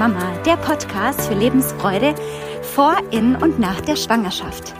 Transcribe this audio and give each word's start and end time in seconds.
Mama, 0.00 0.34
der 0.46 0.56
Podcast 0.56 1.20
für 1.28 1.34
Lebensfreude 1.34 2.14
vor, 2.62 2.96
in 3.10 3.36
und 3.36 3.58
nach 3.58 3.82
der 3.82 3.96
Schwangerschaft. 3.96 4.72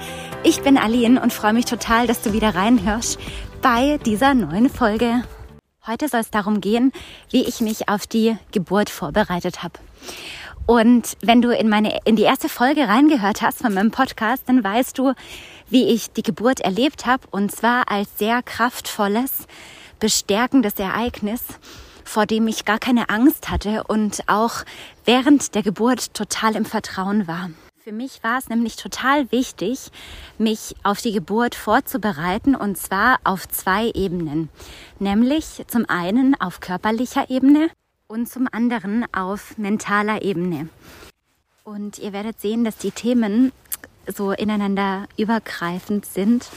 Ich 0.45 0.63
bin 0.63 0.79
Aline 0.79 1.21
und 1.21 1.31
freue 1.31 1.53
mich 1.53 1.67
total, 1.67 2.07
dass 2.07 2.23
du 2.23 2.33
wieder 2.33 2.55
reinhörst 2.55 3.19
bei 3.61 3.99
dieser 3.99 4.33
neuen 4.33 4.71
Folge. 4.71 5.23
Heute 5.87 6.09
soll 6.09 6.21
es 6.21 6.31
darum 6.31 6.63
gehen, 6.63 6.91
wie 7.29 7.47
ich 7.47 7.61
mich 7.61 7.91
auf 7.91 8.07
die 8.07 8.35
Geburt 8.53 8.89
vorbereitet 8.89 9.63
habe. 9.63 9.75
Und 10.65 11.19
wenn 11.21 11.43
du 11.43 11.55
in 11.55 11.69
meine 11.69 11.99
in 12.07 12.17
die 12.17 12.23
erste 12.23 12.49
Folge 12.49 12.89
reingehört 12.89 13.43
hast 13.43 13.59
von 13.59 13.75
meinem 13.75 13.91
Podcast, 13.91 14.45
dann 14.47 14.65
weißt 14.65 14.97
du, 14.97 15.13
wie 15.69 15.85
ich 15.89 16.13
die 16.13 16.23
Geburt 16.23 16.61
erlebt 16.61 17.05
habe 17.05 17.27
und 17.31 17.53
zwar 17.53 17.91
als 17.91 18.09
sehr 18.17 18.43
kraftvolles, 18.43 19.47
bestärkendes 19.99 20.79
Ereignis 20.79 21.43
vor 22.11 22.27
dem 22.27 22.49
ich 22.49 22.65
gar 22.65 22.81
keine 22.81 23.09
Angst 23.09 23.51
hatte 23.51 23.85
und 23.85 24.25
auch 24.27 24.65
während 25.05 25.55
der 25.55 25.63
Geburt 25.63 26.13
total 26.13 26.57
im 26.57 26.65
Vertrauen 26.65 27.29
war. 27.29 27.51
Für 27.79 27.93
mich 27.93 28.25
war 28.25 28.37
es 28.37 28.49
nämlich 28.49 28.75
total 28.75 29.31
wichtig, 29.31 29.93
mich 30.37 30.75
auf 30.83 31.01
die 31.01 31.13
Geburt 31.13 31.55
vorzubereiten 31.55 32.57
und 32.57 32.77
zwar 32.77 33.19
auf 33.23 33.49
zwei 33.49 33.91
Ebenen. 33.95 34.49
Nämlich 34.99 35.65
zum 35.69 35.89
einen 35.89 36.39
auf 36.41 36.59
körperlicher 36.59 37.31
Ebene 37.31 37.71
und 38.09 38.29
zum 38.29 38.49
anderen 38.51 39.07
auf 39.15 39.57
mentaler 39.57 40.23
Ebene. 40.23 40.69
Und 41.63 42.01
ihr 42.01 42.13
werdet 42.13 42.41
sehen, 42.41 42.65
dass 42.65 42.77
die 42.77 42.91
Themen 42.91 43.53
so 44.13 44.33
ineinander 44.33 45.07
übergreifend 45.17 46.07
sind 46.07 46.49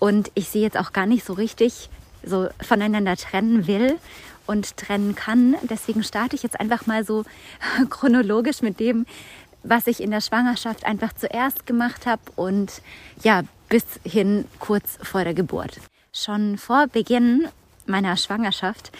und 0.00 0.32
ich 0.34 0.48
sie 0.48 0.62
jetzt 0.62 0.76
auch 0.76 0.92
gar 0.92 1.06
nicht 1.06 1.24
so 1.24 1.32
richtig 1.32 1.90
so 2.24 2.48
voneinander 2.60 3.16
trennen 3.16 3.68
will 3.68 4.00
und 4.46 4.76
trennen 4.76 5.14
kann. 5.14 5.56
Deswegen 5.62 6.02
starte 6.02 6.36
ich 6.36 6.42
jetzt 6.42 6.60
einfach 6.60 6.86
mal 6.86 7.04
so 7.04 7.24
chronologisch 7.90 8.62
mit 8.62 8.80
dem, 8.80 9.06
was 9.62 9.86
ich 9.86 10.02
in 10.02 10.10
der 10.10 10.20
Schwangerschaft 10.20 10.84
einfach 10.84 11.12
zuerst 11.12 11.66
gemacht 11.66 12.06
habe 12.06 12.22
und 12.36 12.82
ja, 13.22 13.42
bis 13.68 13.84
hin 14.04 14.44
kurz 14.58 14.98
vor 15.02 15.24
der 15.24 15.34
Geburt. 15.34 15.78
Schon 16.12 16.56
vor 16.56 16.86
Beginn 16.86 17.48
meiner 17.86 18.16
Schwangerschaft 18.16 18.92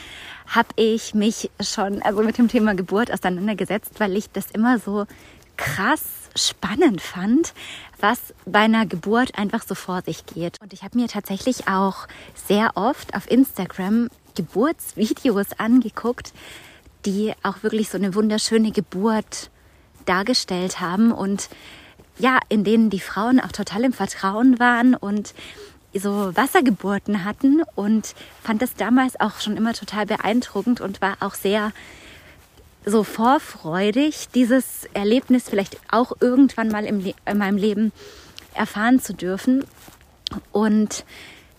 habe 0.49 0.69
ich 0.77 1.15
mich 1.15 1.51
schon 1.61 2.03
also 2.03 2.23
mit 2.23 2.39
dem 2.39 2.49
Thema 2.49 2.75
Geburt 2.75 3.13
auseinandergesetzt, 3.13 3.99
weil 3.99 4.17
ich 4.17 4.31
das 4.31 4.51
immer 4.51 4.79
so 4.79 5.07
krass 5.57 6.03
spannend 6.37 7.01
fand, 7.01 7.55
was 7.99 8.35
bei 8.45 8.61
einer 8.61 8.87
Geburt 8.87 9.39
einfach 9.39 9.63
so 9.63 9.75
vor 9.75 10.03
sich 10.03 10.27
geht. 10.27 10.61
Und 10.61 10.73
ich 10.73 10.83
habe 10.83 10.99
mir 10.99 11.09
tatsächlich 11.09 11.67
auch 11.67 12.07
sehr 12.35 12.73
oft 12.75 13.15
auf 13.15 13.31
Instagram 13.31 14.09
Geburtsvideos 14.37 15.59
angeguckt, 15.59 16.33
die 17.05 17.33
auch 17.43 17.63
wirklich 17.63 17.89
so 17.89 17.99
eine 17.99 18.15
wunderschöne 18.15 18.71
Geburt 18.71 19.51
dargestellt 20.05 20.81
haben 20.81 21.13
und 21.13 21.49
ja, 22.19 22.39
in 22.49 22.65
denen 22.65 22.89
die 22.91 23.01
Frauen 23.01 23.41
auch 23.41 23.53
total 23.53 23.85
im 23.85 23.93
Vertrauen 23.93 24.59
waren 24.59 24.95
und 24.95 25.35
so 25.95 26.35
Wassergeburten 26.35 27.25
hatten 27.25 27.63
und 27.75 28.15
fand 28.43 28.63
das 28.63 28.75
damals 28.75 29.19
auch 29.21 29.41
schon 29.41 29.57
immer 29.57 29.73
total 29.73 30.07
beeindruckend 30.07 30.81
und 30.81 31.01
war 31.01 31.17
auch 31.21 31.35
sehr 31.35 31.73
so 32.85 33.03
vorfreudig, 33.03 34.29
dieses 34.35 34.85
Erlebnis 34.95 35.49
vielleicht 35.49 35.79
auch 35.91 36.13
irgendwann 36.21 36.69
mal 36.69 36.85
im 36.85 37.05
in 37.05 37.39
meinem 37.39 37.57
Leben 37.57 37.93
erfahren 38.55 39.01
zu 39.01 39.13
dürfen. 39.13 39.65
Und 40.53 41.05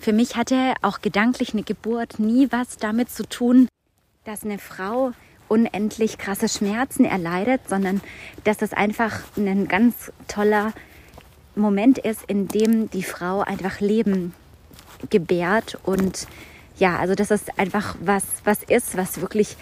für 0.07 0.13
mich 0.13 0.37
hatte 0.37 0.73
auch 0.83 1.01
gedanklich 1.01 1.51
eine 1.51 1.63
Geburt 1.63 2.17
nie 2.17 2.47
was 2.49 2.77
damit 2.77 3.09
zu 3.09 3.27
tun, 3.27 3.67
dass 4.23 4.45
eine 4.45 4.57
Frau 4.57 5.11
unendlich 5.49 6.17
krasse 6.17 6.47
Schmerzen 6.47 7.03
erleidet, 7.03 7.59
sondern 7.67 7.99
dass 8.45 8.55
das 8.55 8.71
einfach 8.71 9.19
ein 9.35 9.67
ganz 9.67 10.13
toller 10.29 10.71
Moment 11.57 11.97
ist, 11.97 12.23
in 12.23 12.47
dem 12.47 12.89
die 12.89 13.03
Frau 13.03 13.41
einfach 13.41 13.81
Leben 13.81 14.33
gebärt 15.09 15.77
und 15.83 16.25
ja, 16.77 16.97
also 16.99 17.13
dass 17.13 17.29
es 17.29 17.49
einfach 17.57 17.97
was, 17.99 18.23
was 18.45 18.63
ist, 18.63 18.95
was 18.95 19.19
wirklich 19.19 19.57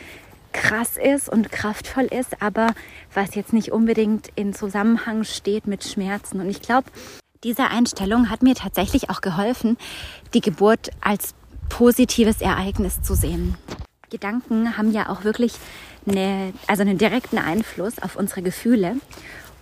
krass 0.52 0.96
ist 0.96 1.28
und 1.28 1.52
kraftvoll 1.52 2.06
ist, 2.06 2.40
aber 2.40 2.76
was 3.16 3.34
jetzt 3.34 3.52
nicht 3.52 3.72
unbedingt 3.72 4.30
in 4.36 4.54
Zusammenhang 4.54 5.24
steht 5.24 5.66
mit 5.66 5.84
Schmerzen. 5.84 6.40
Und 6.40 6.52
ich 6.52 6.62
glaube, 6.62 6.92
diese 7.46 7.70
Einstellung 7.70 8.32
hat 8.32 8.42
mir 8.42 8.56
tatsächlich 8.56 9.12
auch 9.12 9.22
geholfen, 9.22 9.78
die 10.34 10.42
Geburt 10.42 10.90
als 11.00 11.36
positives 11.70 12.42
Ereignis 12.42 13.04
zu 13.04 13.14
sehen. 13.14 13.56
Gedanken 14.10 14.78
haben 14.78 14.92
ja 14.92 15.10
auch 15.10 15.24
wirklich 15.24 15.54
eine, 16.08 16.54
also 16.66 16.82
einen 16.82 16.98
direkten 16.98 17.38
Einfluss 17.38 18.00
auf 18.00 18.16
unsere 18.16 18.42
Gefühle. 18.42 18.96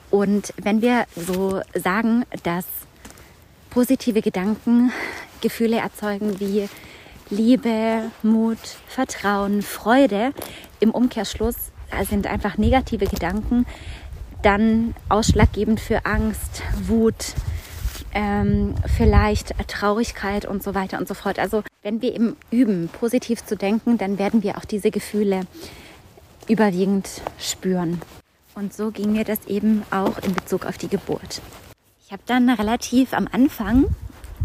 Und 0.09 0.53
wenn 0.61 0.81
wir 0.81 1.05
so 1.15 1.59
sagen, 1.75 2.23
dass 2.43 2.65
positive 3.69 4.21
Gedanken 4.21 4.93
Gefühle 5.41 5.77
erzeugen 5.77 6.39
wie 6.39 6.69
Liebe, 7.29 8.03
Mut, 8.21 8.59
Vertrauen, 8.87 9.61
Freude, 9.61 10.31
im 10.79 10.91
Umkehrschluss 10.91 11.55
sind 12.09 12.27
einfach 12.27 12.57
negative 12.57 13.07
Gedanken 13.07 13.65
dann 14.41 14.93
ausschlaggebend 15.09 15.79
für 15.79 16.05
Angst, 16.05 16.61
Wut, 16.87 17.33
ähm, 18.13 18.75
vielleicht 18.95 19.55
Traurigkeit 19.67 20.45
und 20.45 20.63
so 20.63 20.75
weiter 20.75 20.97
und 20.97 21.07
so 21.07 21.13
fort. 21.13 21.39
Also 21.39 21.63
wenn 21.81 22.01
wir 22.01 22.13
eben 22.13 22.35
üben, 22.51 22.89
positiv 22.89 23.45
zu 23.45 23.55
denken, 23.55 23.97
dann 23.97 24.17
werden 24.17 24.43
wir 24.43 24.57
auch 24.57 24.65
diese 24.65 24.91
Gefühle 24.91 25.41
überwiegend 26.47 27.21
spüren. 27.39 28.01
Und 28.55 28.73
so 28.73 28.91
ging 28.91 29.13
mir 29.13 29.23
das 29.23 29.47
eben 29.47 29.83
auch 29.89 30.19
in 30.19 30.33
Bezug 30.33 30.65
auf 30.65 30.77
die 30.77 30.87
Geburt. 30.87 31.41
Ich 32.05 32.11
habe 32.11 32.21
dann 32.25 32.49
relativ 32.49 33.13
am 33.13 33.27
Anfang, 33.31 33.85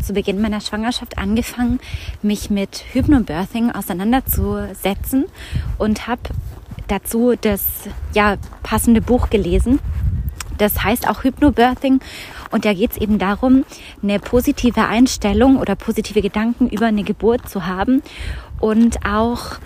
zu 0.02 0.12
Beginn 0.14 0.40
meiner 0.40 0.60
Schwangerschaft, 0.60 1.18
angefangen, 1.18 1.80
mich 2.22 2.50
mit 2.50 2.84
Hypnobirthing 2.92 3.72
auseinanderzusetzen 3.72 5.26
und 5.76 6.06
habe 6.06 6.22
dazu 6.86 7.34
das 7.38 7.64
ja, 8.14 8.36
passende 8.62 9.00
Buch 9.00 9.28
gelesen. 9.28 9.80
Das 10.58 10.82
heißt 10.84 11.08
auch 11.08 11.24
Hypnobirthing 11.24 12.00
und 12.50 12.64
da 12.64 12.74
geht 12.74 12.92
es 12.92 12.96
eben 12.98 13.18
darum, 13.18 13.64
eine 14.02 14.18
positive 14.18 14.86
Einstellung 14.86 15.56
oder 15.58 15.76
positive 15.76 16.20
Gedanken 16.20 16.68
über 16.68 16.86
eine 16.86 17.04
Geburt 17.04 17.48
zu 17.48 17.66
haben 17.66 18.02
und 18.60 19.04
auch 19.06 19.58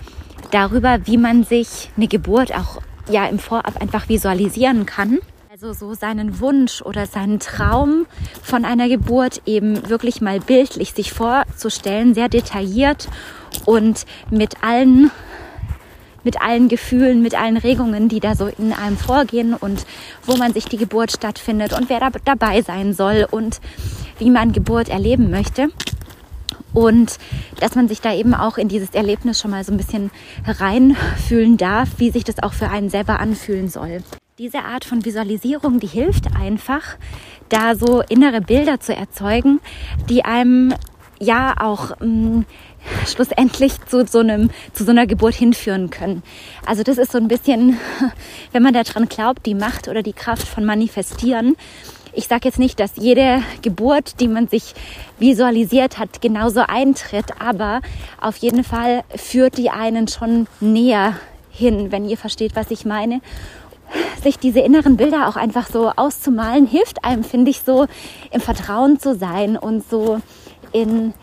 darüber, 0.50 1.06
wie 1.06 1.16
man 1.16 1.44
sich 1.44 1.90
eine 1.96 2.08
Geburt 2.08 2.54
auch 2.54 2.80
ja 3.10 3.26
im 3.26 3.38
Vorab 3.38 3.80
einfach 3.80 4.08
visualisieren 4.08 4.86
kann. 4.86 5.18
Also 5.50 5.72
so 5.74 5.94
seinen 5.94 6.40
Wunsch 6.40 6.82
oder 6.82 7.06
seinen 7.06 7.38
Traum 7.38 8.06
von 8.42 8.64
einer 8.64 8.88
Geburt 8.88 9.42
eben 9.44 9.88
wirklich 9.88 10.20
mal 10.20 10.40
bildlich 10.40 10.92
sich 10.92 11.12
vorzustellen, 11.12 12.14
sehr 12.14 12.28
detailliert 12.28 13.08
und 13.66 14.06
mit 14.30 14.62
allen 14.62 15.10
mit 16.24 16.40
allen 16.40 16.68
Gefühlen, 16.68 17.22
mit 17.22 17.34
allen 17.34 17.56
Regungen, 17.56 18.08
die 18.08 18.20
da 18.20 18.34
so 18.34 18.46
in 18.46 18.72
einem 18.72 18.96
vorgehen 18.96 19.54
und 19.54 19.84
wo 20.24 20.36
man 20.36 20.52
sich 20.52 20.64
die 20.66 20.76
Geburt 20.76 21.12
stattfindet 21.12 21.72
und 21.72 21.88
wer 21.88 22.00
da 22.00 22.10
dabei 22.24 22.62
sein 22.62 22.94
soll 22.94 23.26
und 23.30 23.60
wie 24.18 24.30
man 24.30 24.52
Geburt 24.52 24.88
erleben 24.88 25.30
möchte. 25.30 25.68
Und 26.72 27.18
dass 27.60 27.74
man 27.74 27.88
sich 27.88 28.00
da 28.00 28.14
eben 28.14 28.34
auch 28.34 28.56
in 28.56 28.68
dieses 28.68 28.90
Erlebnis 28.90 29.40
schon 29.40 29.50
mal 29.50 29.62
so 29.62 29.72
ein 29.72 29.76
bisschen 29.76 30.10
reinfühlen 30.46 31.56
darf, 31.56 31.90
wie 31.98 32.10
sich 32.10 32.24
das 32.24 32.42
auch 32.42 32.54
für 32.54 32.70
einen 32.70 32.88
selber 32.88 33.20
anfühlen 33.20 33.68
soll. 33.68 34.02
Diese 34.38 34.60
Art 34.60 34.86
von 34.86 35.04
Visualisierung, 35.04 35.78
die 35.78 35.86
hilft 35.86 36.34
einfach, 36.34 36.96
da 37.50 37.76
so 37.76 38.00
innere 38.08 38.40
Bilder 38.40 38.80
zu 38.80 38.96
erzeugen, 38.96 39.60
die 40.08 40.24
einem 40.24 40.74
ja 41.22 41.54
auch 41.58 41.98
mh, 42.00 42.06
mm, 42.06 42.46
schlussendlich 43.06 43.74
zu 43.86 44.06
so 44.06 44.18
einem 44.18 44.50
zu 44.72 44.84
so 44.84 44.90
einer 44.90 45.06
Geburt 45.06 45.34
hinführen 45.34 45.90
können. 45.90 46.22
Also 46.66 46.82
das 46.82 46.98
ist 46.98 47.12
so 47.12 47.18
ein 47.18 47.28
bisschen, 47.28 47.78
wenn 48.52 48.62
man 48.62 48.74
daran 48.74 49.08
glaubt, 49.08 49.46
die 49.46 49.54
Macht 49.54 49.88
oder 49.88 50.02
die 50.02 50.12
Kraft 50.12 50.46
von 50.46 50.64
manifestieren. 50.64 51.56
Ich 52.14 52.26
sage 52.26 52.42
jetzt 52.44 52.58
nicht, 52.58 52.78
dass 52.78 52.92
jede 52.96 53.42
Geburt, 53.62 54.20
die 54.20 54.28
man 54.28 54.46
sich 54.46 54.74
visualisiert 55.18 55.98
hat, 55.98 56.20
genauso 56.20 56.60
eintritt, 56.60 57.40
aber 57.40 57.80
auf 58.20 58.36
jeden 58.36 58.64
Fall 58.64 59.02
führt 59.16 59.56
die 59.56 59.70
einen 59.70 60.08
schon 60.08 60.46
näher 60.60 61.16
hin, 61.50 61.90
wenn 61.90 62.06
ihr 62.06 62.18
versteht, 62.18 62.54
was 62.54 62.70
ich 62.70 62.84
meine 62.84 63.20
sich 64.22 64.38
diese 64.38 64.60
inneren 64.60 64.96
Bilder 64.96 65.28
auch 65.28 65.36
einfach 65.36 65.68
so 65.68 65.90
auszumalen, 65.90 66.66
hilft 66.66 67.04
einem, 67.04 67.24
finde 67.24 67.50
ich, 67.50 67.60
so 67.60 67.86
im 68.30 68.40
Vertrauen 68.40 68.98
zu 68.98 69.14
sein 69.14 69.56
und 69.56 69.88
so 69.88 70.20
in, 70.72 71.14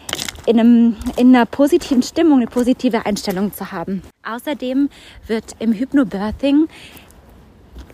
in, 0.46 0.60
einem, 0.60 0.96
in 1.18 1.36
einer 1.36 1.46
positiven 1.46 2.04
Stimmung, 2.04 2.38
eine 2.38 2.48
positive 2.48 3.06
Einstellung 3.06 3.54
zu 3.54 3.72
haben. 3.72 4.01
Außerdem 4.24 4.90
wird 5.28 5.56
im 5.60 5.74
Hypnobirthing 5.74 6.68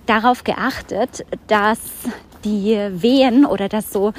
darauf 0.06 0.44
geachtet, 0.44 1.26
dass 1.48 1.80
die 2.44 2.78
Wehen 2.92 3.46
oder 3.46 3.70
dass 3.70 3.92
so 3.92 4.14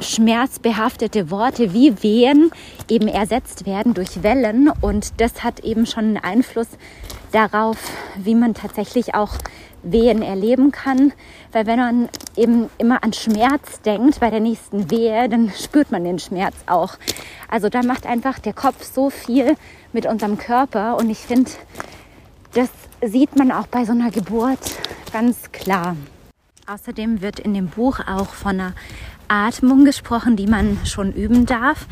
schmerzbehaftete 0.00 1.30
Worte 1.30 1.72
wie 1.72 2.02
Wehen 2.02 2.50
eben 2.88 3.08
ersetzt 3.08 3.66
werden 3.66 3.94
durch 3.94 4.22
Wellen 4.22 4.70
und 4.80 5.20
das 5.20 5.44
hat 5.44 5.60
eben 5.60 5.86
schon 5.86 6.04
einen 6.04 6.16
Einfluss 6.16 6.68
darauf, 7.30 7.76
wie 8.16 8.34
man 8.34 8.54
tatsächlich 8.54 9.14
auch 9.14 9.36
Wehen 9.82 10.22
erleben 10.22 10.72
kann. 10.72 11.12
Weil 11.52 11.66
wenn 11.66 11.78
man 11.78 12.08
eben 12.36 12.68
immer 12.78 13.02
an 13.02 13.12
Schmerz 13.12 13.80
denkt 13.82 14.20
bei 14.20 14.30
der 14.30 14.40
nächsten 14.40 14.90
Wehe, 14.90 15.28
dann 15.28 15.50
spürt 15.50 15.90
man 15.90 16.04
den 16.04 16.18
Schmerz 16.18 16.54
auch. 16.66 16.94
Also 17.48 17.68
da 17.68 17.82
macht 17.82 18.06
einfach 18.06 18.38
der 18.38 18.52
Kopf 18.52 18.84
so 18.84 19.10
viel 19.10 19.56
mit 19.92 20.06
unserem 20.06 20.38
Körper. 20.38 20.96
Und 20.96 21.10
ich 21.10 21.18
finde, 21.18 21.50
das 22.54 22.70
sieht 23.02 23.36
man 23.36 23.52
auch 23.52 23.66
bei 23.66 23.84
so 23.84 23.92
einer 23.92 24.10
Geburt 24.10 24.60
ganz 25.12 25.52
klar. 25.52 25.96
Außerdem 26.66 27.20
wird 27.20 27.40
in 27.40 27.54
dem 27.54 27.68
Buch 27.68 28.00
auch 28.06 28.28
von 28.28 28.52
einer 28.52 28.72
Atmung 29.28 29.84
gesprochen, 29.84 30.36
die 30.36 30.46
man 30.46 30.78
schon 30.84 31.12
üben 31.12 31.46
darf. 31.46 31.86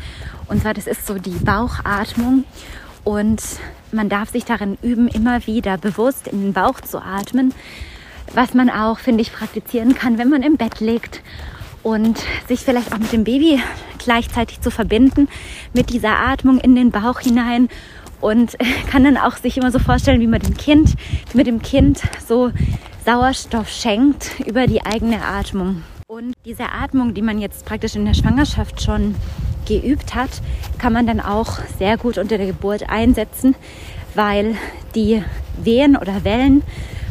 Und 0.47 0.61
zwar, 0.61 0.73
das 0.73 0.87
ist 0.87 1.05
so 1.05 1.15
die 1.15 1.31
Bauchatmung. 1.31 2.45
Und 3.03 3.41
man 3.93 4.09
darf 4.09 4.29
sich 4.29 4.45
darin 4.45 4.77
üben, 4.81 5.07
immer 5.07 5.45
wieder 5.47 5.77
bewusst 5.77 6.27
in 6.27 6.41
den 6.41 6.53
Bauch 6.53 6.81
zu 6.81 7.01
atmen, 7.01 7.53
was 8.33 8.53
man 8.53 8.69
auch, 8.69 8.99
finde 8.99 9.21
ich, 9.21 9.33
praktizieren 9.33 9.95
kann, 9.95 10.17
wenn 10.17 10.29
man 10.29 10.43
im 10.43 10.57
Bett 10.57 10.79
liegt 10.79 11.21
und 11.83 12.23
sich 12.47 12.61
vielleicht 12.61 12.93
auch 12.93 12.99
mit 12.99 13.11
dem 13.11 13.23
Baby 13.23 13.61
gleichzeitig 13.97 14.61
zu 14.61 14.71
verbinden, 14.71 15.27
mit 15.73 15.89
dieser 15.89 16.17
Atmung 16.17 16.59
in 16.59 16.75
den 16.75 16.91
Bauch 16.91 17.19
hinein 17.19 17.69
und 18.19 18.57
kann 18.91 19.03
dann 19.03 19.17
auch 19.17 19.37
sich 19.37 19.57
immer 19.57 19.71
so 19.71 19.79
vorstellen, 19.79 20.21
wie 20.21 20.27
man 20.27 20.41
dem 20.41 20.55
Kind, 20.55 20.95
mit 21.33 21.47
dem 21.47 21.61
Kind 21.61 22.01
so 22.27 22.51
Sauerstoff 23.05 23.69
schenkt 23.69 24.39
über 24.45 24.67
die 24.67 24.85
eigene 24.85 25.23
Atmung. 25.23 25.83
Und 26.07 26.33
diese 26.45 26.71
Atmung, 26.71 27.13
die 27.13 27.21
man 27.21 27.39
jetzt 27.39 27.65
praktisch 27.65 27.95
in 27.95 28.05
der 28.05 28.13
Schwangerschaft 28.13 28.81
schon 28.81 29.15
geübt 29.79 30.15
hat, 30.15 30.41
kann 30.77 30.93
man 30.93 31.07
dann 31.07 31.19
auch 31.19 31.59
sehr 31.77 31.97
gut 31.97 32.17
unter 32.17 32.37
der 32.37 32.47
Geburt 32.47 32.89
einsetzen, 32.89 33.55
weil 34.15 34.55
die 34.95 35.23
Wehen 35.63 35.95
oder 35.95 36.23
Wellen 36.23 36.63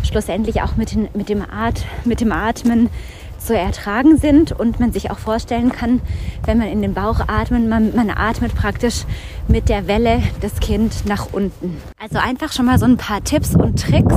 schlussendlich 0.03 0.62
auch 0.62 0.77
mit, 0.77 0.93
den, 0.93 1.09
mit, 1.15 1.29
dem, 1.29 1.43
At, 1.43 1.85
mit 2.05 2.21
dem 2.21 2.33
Atmen 2.33 2.91
zu 3.39 3.57
ertragen 3.57 4.19
sind 4.19 4.53
und 4.53 4.81
man 4.81 4.93
sich 4.93 5.11
auch 5.11 5.19
vorstellen 5.19 5.73
kann, 5.73 6.01
wenn 6.45 6.59
man 6.59 6.69
in 6.69 6.83
den 6.83 6.93
Bauch 6.93 7.21
atmet, 7.27 7.67
man, 7.67 7.95
man 7.95 8.11
atmet 8.11 8.55
praktisch 8.55 9.05
mit 9.49 9.69
der 9.69 9.87
Welle 9.87 10.23
das 10.41 10.61
Kind 10.61 11.07
nach 11.07 11.33
unten. 11.33 11.79
Also 11.99 12.19
einfach 12.19 12.53
schon 12.53 12.67
mal 12.67 12.79
so 12.79 12.85
ein 12.85 12.99
paar 12.99 13.25
Tipps 13.25 13.55
und 13.55 13.81
Tricks, 13.81 14.15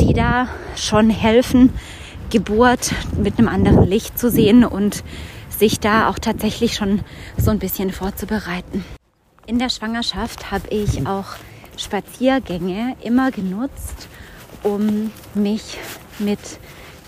die 0.00 0.12
da 0.12 0.48
schon 0.74 1.10
helfen, 1.10 1.72
Geburt 2.30 2.92
mit 3.16 3.38
einem 3.38 3.48
anderen 3.48 3.86
Licht 3.86 4.18
zu 4.18 4.30
sehen 4.30 4.64
und 4.64 5.04
sich 5.60 5.78
da 5.78 6.08
auch 6.08 6.18
tatsächlich 6.18 6.74
schon 6.74 7.02
so 7.36 7.50
ein 7.50 7.58
bisschen 7.58 7.92
vorzubereiten. 7.92 8.84
In 9.46 9.58
der 9.58 9.68
Schwangerschaft 9.68 10.50
habe 10.50 10.68
ich 10.70 11.06
auch 11.06 11.26
Spaziergänge 11.76 12.96
immer 13.02 13.30
genutzt, 13.30 14.08
um 14.62 15.12
mich 15.34 15.78
mit 16.18 16.40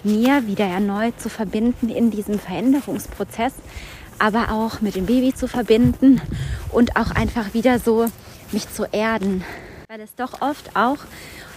mir 0.04 0.46
wieder 0.46 0.66
erneut 0.66 1.19
zu 1.20 1.28
verbinden 1.28 1.88
in 1.88 2.10
diesem 2.10 2.38
Veränderungsprozess, 2.38 3.54
aber 4.19 4.52
auch 4.52 4.81
mit 4.81 4.96
dem 4.96 5.06
Baby 5.06 5.34
zu 5.34 5.49
verbinden 5.49 6.20
und 6.70 6.96
auch 6.96 7.10
einfach 7.10 7.54
wieder 7.54 7.78
so 7.78 8.06
mich 8.52 8.70
zu 8.70 8.84
erden, 8.93 9.44
weil 9.88 10.00
es 10.00 10.14
doch 10.14 10.43
oft 10.43 10.76
auch 10.76 10.99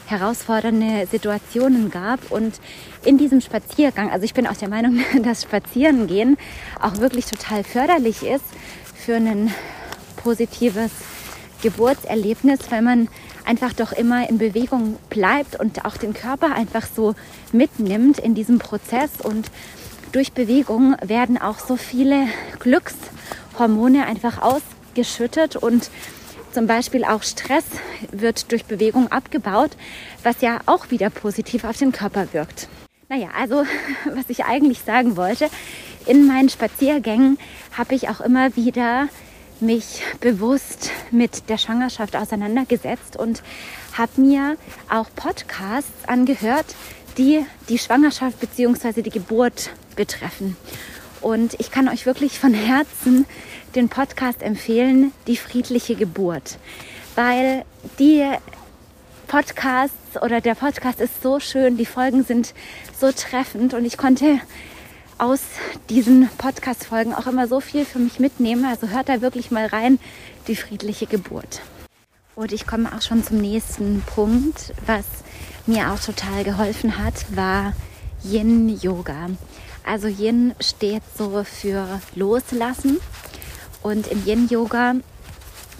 herausfordernde 0.07 1.07
Situationen 1.09 1.89
gab 1.89 2.31
und 2.31 2.59
in 3.03 3.17
diesem 3.17 3.41
Spaziergang, 3.41 4.11
also 4.11 4.23
ich 4.25 4.33
bin 4.33 4.47
auch 4.47 4.57
der 4.57 4.69
Meinung, 4.69 4.99
dass 5.23 5.43
Spazierengehen 5.43 6.37
auch 6.81 6.97
wirklich 6.97 7.25
total 7.25 7.63
förderlich 7.63 8.23
ist 8.23 8.45
für 8.95 9.15
ein 9.15 9.53
positives 10.17 10.91
Geburtserlebnis, 11.61 12.59
weil 12.69 12.81
man 12.81 13.07
einfach 13.45 13.73
doch 13.73 13.91
immer 13.91 14.29
in 14.29 14.37
Bewegung 14.37 14.97
bleibt 15.09 15.59
und 15.59 15.85
auch 15.85 15.97
den 15.97 16.13
Körper 16.13 16.53
einfach 16.53 16.87
so 16.93 17.15
mitnimmt 17.51 18.19
in 18.19 18.35
diesem 18.35 18.59
Prozess. 18.59 19.09
Und 19.23 19.49
durch 20.11 20.33
Bewegung 20.33 20.95
werden 21.01 21.39
auch 21.39 21.59
so 21.59 21.75
viele 21.75 22.27
Glückshormone 22.59 24.05
einfach 24.05 24.41
ausgeschüttet 24.41 25.55
und 25.55 25.89
zum 26.55 26.67
Beispiel 26.67 27.03
auch 27.03 27.21
Stress 27.21 27.65
wird 28.11 28.49
durch 28.53 28.63
Bewegung 28.63 29.11
abgebaut, 29.11 29.71
was 30.23 30.39
ja 30.39 30.61
auch 30.67 30.89
wieder 30.89 31.09
positiv 31.09 31.65
auf 31.65 31.77
den 31.77 31.91
Körper 31.91 32.31
wirkt. 32.31 32.69
Naja, 33.09 33.27
also 33.37 33.65
was 34.05 34.29
ich 34.29 34.45
eigentlich 34.45 34.79
sagen 34.79 35.17
wollte, 35.17 35.49
in 36.05 36.25
meinen 36.25 36.47
Spaziergängen 36.47 37.37
habe 37.77 37.93
ich 37.93 38.07
auch 38.07 38.21
immer 38.21 38.55
wieder 38.55 39.09
mich 39.59 40.01
bewusst 40.21 40.91
mit 41.11 41.49
der 41.49 41.57
Schwangerschaft 41.57 42.15
auseinandergesetzt 42.15 43.17
und 43.17 43.43
habe 43.91 44.21
mir 44.21 44.55
auch 44.89 45.07
Podcasts 45.13 46.07
angehört, 46.07 46.73
die 47.17 47.45
die 47.67 47.79
Schwangerschaft 47.79 48.39
bzw. 48.39 49.01
die 49.01 49.09
Geburt 49.09 49.71
betreffen. 49.97 50.55
Und 51.25 51.59
ich 51.59 51.71
kann 51.71 51.89
euch 51.89 52.05
wirklich 52.05 52.37
von 52.37 52.53
Herzen 52.53 53.25
den 53.73 53.89
Podcast 53.89 54.43
empfehlen, 54.43 55.11
Die 55.25 55.37
friedliche 55.37 55.95
Geburt, 55.95 56.59
weil 57.15 57.65
die 57.97 58.23
Podcasts 59.25 60.21
oder 60.21 60.39
der 60.39 60.53
Podcast 60.53 61.01
ist 61.01 61.23
so 61.23 61.39
schön, 61.39 61.77
die 61.77 61.87
Folgen 61.87 62.23
sind 62.23 62.53
so 63.01 63.11
treffend 63.11 63.73
und 63.73 63.85
ich 63.85 63.97
konnte 63.97 64.39
aus 65.17 65.39
diesen 65.89 66.29
Podcast-Folgen 66.37 67.15
auch 67.15 67.25
immer 67.25 67.47
so 67.47 67.59
viel 67.59 67.85
für 67.85 67.97
mich 67.97 68.19
mitnehmen. 68.19 68.63
Also 68.63 68.89
hört 68.89 69.09
da 69.09 69.21
wirklich 69.21 69.49
mal 69.49 69.65
rein, 69.65 69.97
die 70.47 70.55
friedliche 70.55 71.07
Geburt. 71.07 71.61
Und 72.35 72.51
ich 72.51 72.67
komme 72.67 72.95
auch 72.95 73.01
schon 73.01 73.23
zum 73.23 73.41
nächsten 73.41 74.03
Punkt, 74.13 74.75
was 74.85 75.05
mir 75.65 75.91
auch 75.91 75.99
total 75.99 76.43
geholfen 76.43 76.99
hat, 77.03 77.15
war 77.35 77.73
Yin 78.23 78.79
Yoga. 78.79 79.31
Also 79.85 80.07
Yin 80.07 80.55
steht 80.59 81.03
so 81.15 81.43
für 81.43 82.01
Loslassen. 82.15 82.99
Und 83.83 84.07
im 84.07 84.25
Yin 84.25 84.47
Yoga 84.49 84.95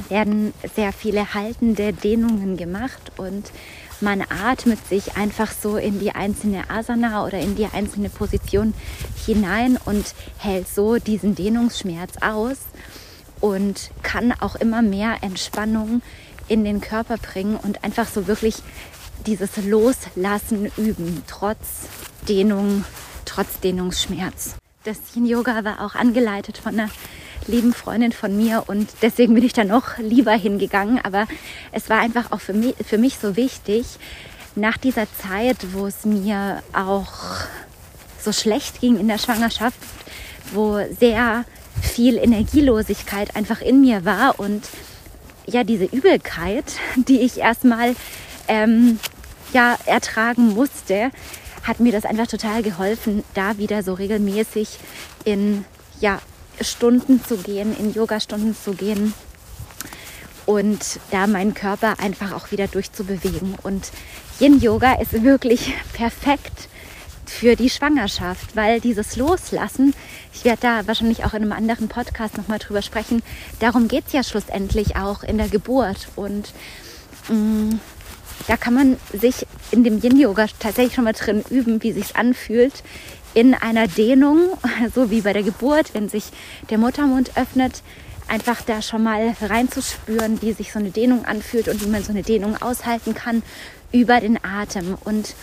werden 0.10 0.54
sehr 0.76 0.94
viele 0.94 1.34
haltende 1.34 1.92
Dehnungen 1.92 2.56
gemacht. 2.56 3.12
Und 3.18 3.52
man 4.02 4.22
atmet 4.22 4.86
sich 4.88 5.18
einfach 5.18 5.52
so 5.52 5.78
in 5.78 6.00
die 6.00 6.12
einzelne 6.12 6.70
Asana 6.70 7.26
oder 7.26 7.40
in 7.40 7.56
die 7.56 7.66
einzelne 7.66 8.10
Position 8.10 8.74
hinein 9.26 9.80
und 9.86 10.14
hält 10.38 10.68
so 10.68 10.98
diesen 10.98 11.34
Dehnungsschmerz 11.34 12.18
aus 12.22 12.58
und 13.40 13.92
kann 14.04 14.34
auch 14.34 14.56
immer 14.56 14.82
mehr 14.82 15.18
Entspannung 15.22 16.02
in 16.48 16.64
den 16.64 16.82
Körper 16.82 17.18
bringen 17.18 17.56
und 17.56 17.84
einfach 17.84 18.08
so 18.08 18.28
wirklich 18.28 18.58
dieses 19.26 19.58
Loslassen 19.58 20.72
üben, 20.78 21.24
trotz 21.26 21.88
Dehnung, 22.28 22.86
trotz 23.36 23.60
Dehnungsschmerz. 23.60 24.56
Das 24.86 24.98
Yin 25.14 25.26
Yoga 25.26 25.66
war 25.66 25.82
auch 25.86 25.96
angeleitet 25.96 26.58
von 26.58 26.80
einer 26.80 26.90
lieben 27.48 27.74
Freundin 27.74 28.14
von 28.14 28.36
mir 28.36 28.64
und 28.68 28.90
deswegen 29.02 29.34
bin 29.34 29.44
ich 29.44 29.52
da 29.52 29.66
noch 29.66 29.98
lieber 29.98 30.32
hingegangen. 30.32 31.00
Aber 31.04 31.28
es 31.74 31.90
war 31.90 32.00
einfach 32.00 32.32
auch 32.32 32.40
für 32.40 32.54
mich, 32.54 32.76
für 32.86 32.98
mich 32.98 33.18
so 33.18 33.36
wichtig, 33.36 33.86
nach 34.56 34.78
dieser 34.78 35.06
Zeit, 35.18 35.58
wo 35.74 35.86
es 35.86 36.06
mir 36.06 36.64
auch 36.72 37.12
so 38.24 38.32
schlecht 38.32 38.80
ging 38.80 38.98
in 38.98 39.10
der 39.10 39.18
Schwangerschaft, 39.18 39.80
wo 40.54 40.80
sehr 40.98 41.44
viel 41.82 42.18
Energielosigkeit 42.18 43.36
einfach 43.36 43.62
in 43.62 43.82
mir 43.82 44.06
war 44.06 44.40
und 44.40 44.64
ja, 45.46 45.66
diese 45.66 45.86
Übelkeit, 45.86 46.66
die 46.96 47.20
ich 47.20 47.40
erstmal 47.40 47.96
ähm, 48.48 48.98
ja, 49.52 49.78
ertragen 49.86 50.54
musste, 50.54 51.12
hat 51.66 51.80
mir 51.80 51.92
das 51.92 52.06
einfach 52.06 52.28
total 52.28 52.64
geholfen, 52.64 53.24
da 53.34 53.58
wieder 53.58 53.84
so 53.84 53.94
regelmäßig 53.94 54.80
in 55.26 55.66
ja, 56.00 56.22
Stunden 56.62 57.24
zu 57.24 57.38
gehen, 57.38 57.76
in 57.78 57.94
Yoga-Stunden 57.94 58.56
zu 58.56 58.74
gehen 58.74 59.14
und 60.46 61.00
da 61.12 61.28
meinen 61.28 61.54
Körper 61.54 62.00
einfach 62.00 62.32
auch 62.32 62.52
wieder 62.52 62.68
durchzubewegen. 62.68 63.56
Und 63.64 63.92
Yin 64.40 64.60
Yoga 64.60 64.94
ist 64.94 65.24
wirklich 65.24 65.74
perfekt 65.94 66.70
für 67.26 67.56
die 67.56 67.72
Schwangerschaft, 67.72 68.56
weil 68.56 68.80
dieses 68.80 69.16
Loslassen, 69.16 69.96
ich 70.34 70.46
werde 70.46 70.62
da 70.62 70.88
wahrscheinlich 70.88 71.26
auch 71.26 71.34
in 71.34 71.42
einem 71.42 71.54
anderen 71.54 71.88
Podcast 71.88 72.38
nochmal 72.38 72.60
drüber 72.60 72.84
sprechen, 72.84 73.24
darum 73.60 73.88
geht 73.88 74.06
es 74.08 74.14
ja 74.14 74.24
schlussendlich 74.24 74.96
auch 74.96 75.24
in 75.24 75.38
der 75.38 75.50
Geburt. 75.50 76.08
Und 76.16 76.54
mh, 77.30 77.36
mm, 77.36 77.80
da 78.48 78.58
kann 78.58 78.74
man 78.74 78.98
sich 79.14 79.48
in 79.72 79.84
dem 79.84 80.02
Yin-Yoga 80.02 80.48
tatsächlich 80.60 80.96
schon 80.96 81.06
mal 81.06 81.14
drin 81.14 81.44
üben, 81.50 81.82
wie 81.82 81.92
sich 81.92 82.16
anfühlt, 82.16 82.84
in 83.34 83.54
einer 83.54 83.88
Dehnung, 83.88 84.58
so 84.96 85.12
wie 85.12 85.22
bei 85.22 85.34
der 85.34 85.44
Geburt, 85.44 85.94
wenn 85.94 86.10
sich 86.10 86.26
der 86.70 86.78
Muttermund 86.78 87.32
öffnet, 87.36 87.82
einfach 88.28 88.62
da 88.62 88.82
schon 88.82 89.04
mal 89.04 89.36
reinzuspüren, 89.42 90.42
wie 90.42 90.54
sich 90.54 90.72
so 90.72 90.80
eine 90.80 90.90
Dehnung 90.90 91.26
anfühlt 91.26 91.68
und 91.68 91.84
wie 91.84 91.90
man 91.90 92.04
so 92.04 92.12
eine 92.12 92.24
Dehnung 92.24 92.60
aushalten 92.62 93.14
kann 93.14 93.44
über 93.92 94.20
den 94.20 94.44
Atem. 94.44 94.98
Und 95.04 95.36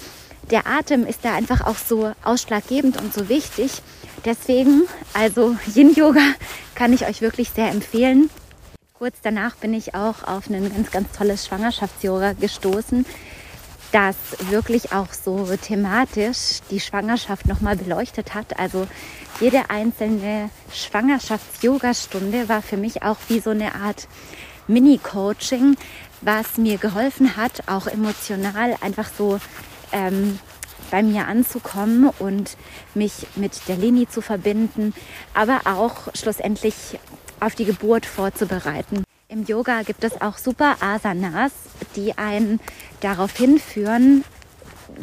der 0.51 0.67
Atem 0.67 1.07
ist 1.07 1.21
da 1.23 1.35
einfach 1.35 1.61
auch 1.67 1.77
so 1.77 2.13
ausschlaggebend 2.25 3.01
und 3.01 3.15
so 3.15 3.29
wichtig. 3.29 3.83
Deswegen, 4.25 4.83
also 5.15 5.57
Yin 5.75 5.95
Yoga 5.95 6.35
kann 6.75 6.93
ich 6.93 7.07
euch 7.07 7.21
wirklich 7.21 7.51
sehr 7.51 7.71
empfehlen. 7.71 8.31
Kurz 9.03 9.17
danach 9.21 9.57
bin 9.57 9.75
ich 9.75 9.97
auch 9.97 10.23
auf 10.23 10.49
ein 10.49 10.73
ganz, 10.73 10.93
ganz 10.93 11.11
tolles 11.11 11.45
Schwangerschafts-Yoga 11.47 12.35
gestoßen, 12.35 13.05
das 13.91 14.15
wirklich 14.49 14.93
auch 14.93 15.13
so 15.13 15.45
thematisch 15.57 16.61
die 16.71 16.79
Schwangerschaft 16.79 17.47
nochmal 17.47 17.75
beleuchtet 17.75 18.33
hat. 18.33 18.61
Also 18.61 18.87
jede 19.41 19.71
einzelne 19.71 20.51
Schwangerschafts-Yoga-Stunde 20.71 22.49
war 22.49 22.63
für 22.63 22.77
mich 22.77 23.03
auch 23.03 23.17
wie 23.27 23.41
so 23.41 23.51
eine 23.51 23.75
Art 23.75 24.07
Mini-Coaching, 24.69 25.77
was 26.21 26.57
mir 26.57 26.79
geholfen 26.79 27.37
hat, 27.37 27.65
auch 27.67 27.89
emotional 27.89 28.77
einfach 28.83 29.09
so 29.19 29.41
ähm, 29.91 30.39
bei 30.93 31.03
mir 31.03 31.27
anzukommen 31.27 32.09
und 32.21 32.57
mich 32.95 33.27
mit 33.35 33.67
der 33.67 33.79
Leni 33.79 34.09
zu 34.09 34.21
verbinden, 34.21 34.95
aber 35.35 35.63
auch 35.65 36.15
schlussendlich 36.15 37.01
auf 37.43 37.55
die 37.55 37.65
Geburt 37.65 38.07
vorzubereiten. 38.07 39.05
Im 39.29 39.45
Yoga 39.45 39.83
gibt 39.83 40.05
es 40.05 40.21
auch 40.21 40.39
super 40.39 40.77
Asanas, 40.81 41.53
die 41.97 42.17
einen 42.17 42.61
darauf 43.01 43.37
hinführen, 43.37 44.25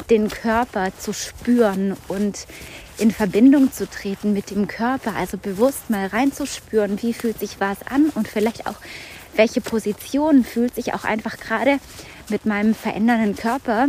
den 0.08 0.30
Körper 0.30 0.92
zu 0.96 1.12
spüren 1.12 1.96
und 2.08 2.46
in 2.96 3.10
Verbindung 3.10 3.72
zu 3.72 3.88
treten 3.88 4.32
mit 4.32 4.50
dem 4.50 4.68
Körper, 4.68 5.16
also 5.16 5.36
bewusst 5.36 5.90
mal 5.90 6.06
reinzuspüren, 6.06 7.02
wie 7.02 7.12
fühlt 7.12 7.38
sich 7.38 7.60
was 7.60 7.78
an 7.86 8.10
und 8.14 8.28
vielleicht 8.28 8.66
auch 8.66 8.76
welche 9.34 9.60
Position 9.60 10.44
fühlt 10.44 10.74
sich 10.74 10.94
auch 10.94 11.04
einfach 11.04 11.38
gerade 11.38 11.78
mit 12.28 12.46
meinem 12.46 12.74
verändernden 12.74 13.36
Körper 13.36 13.88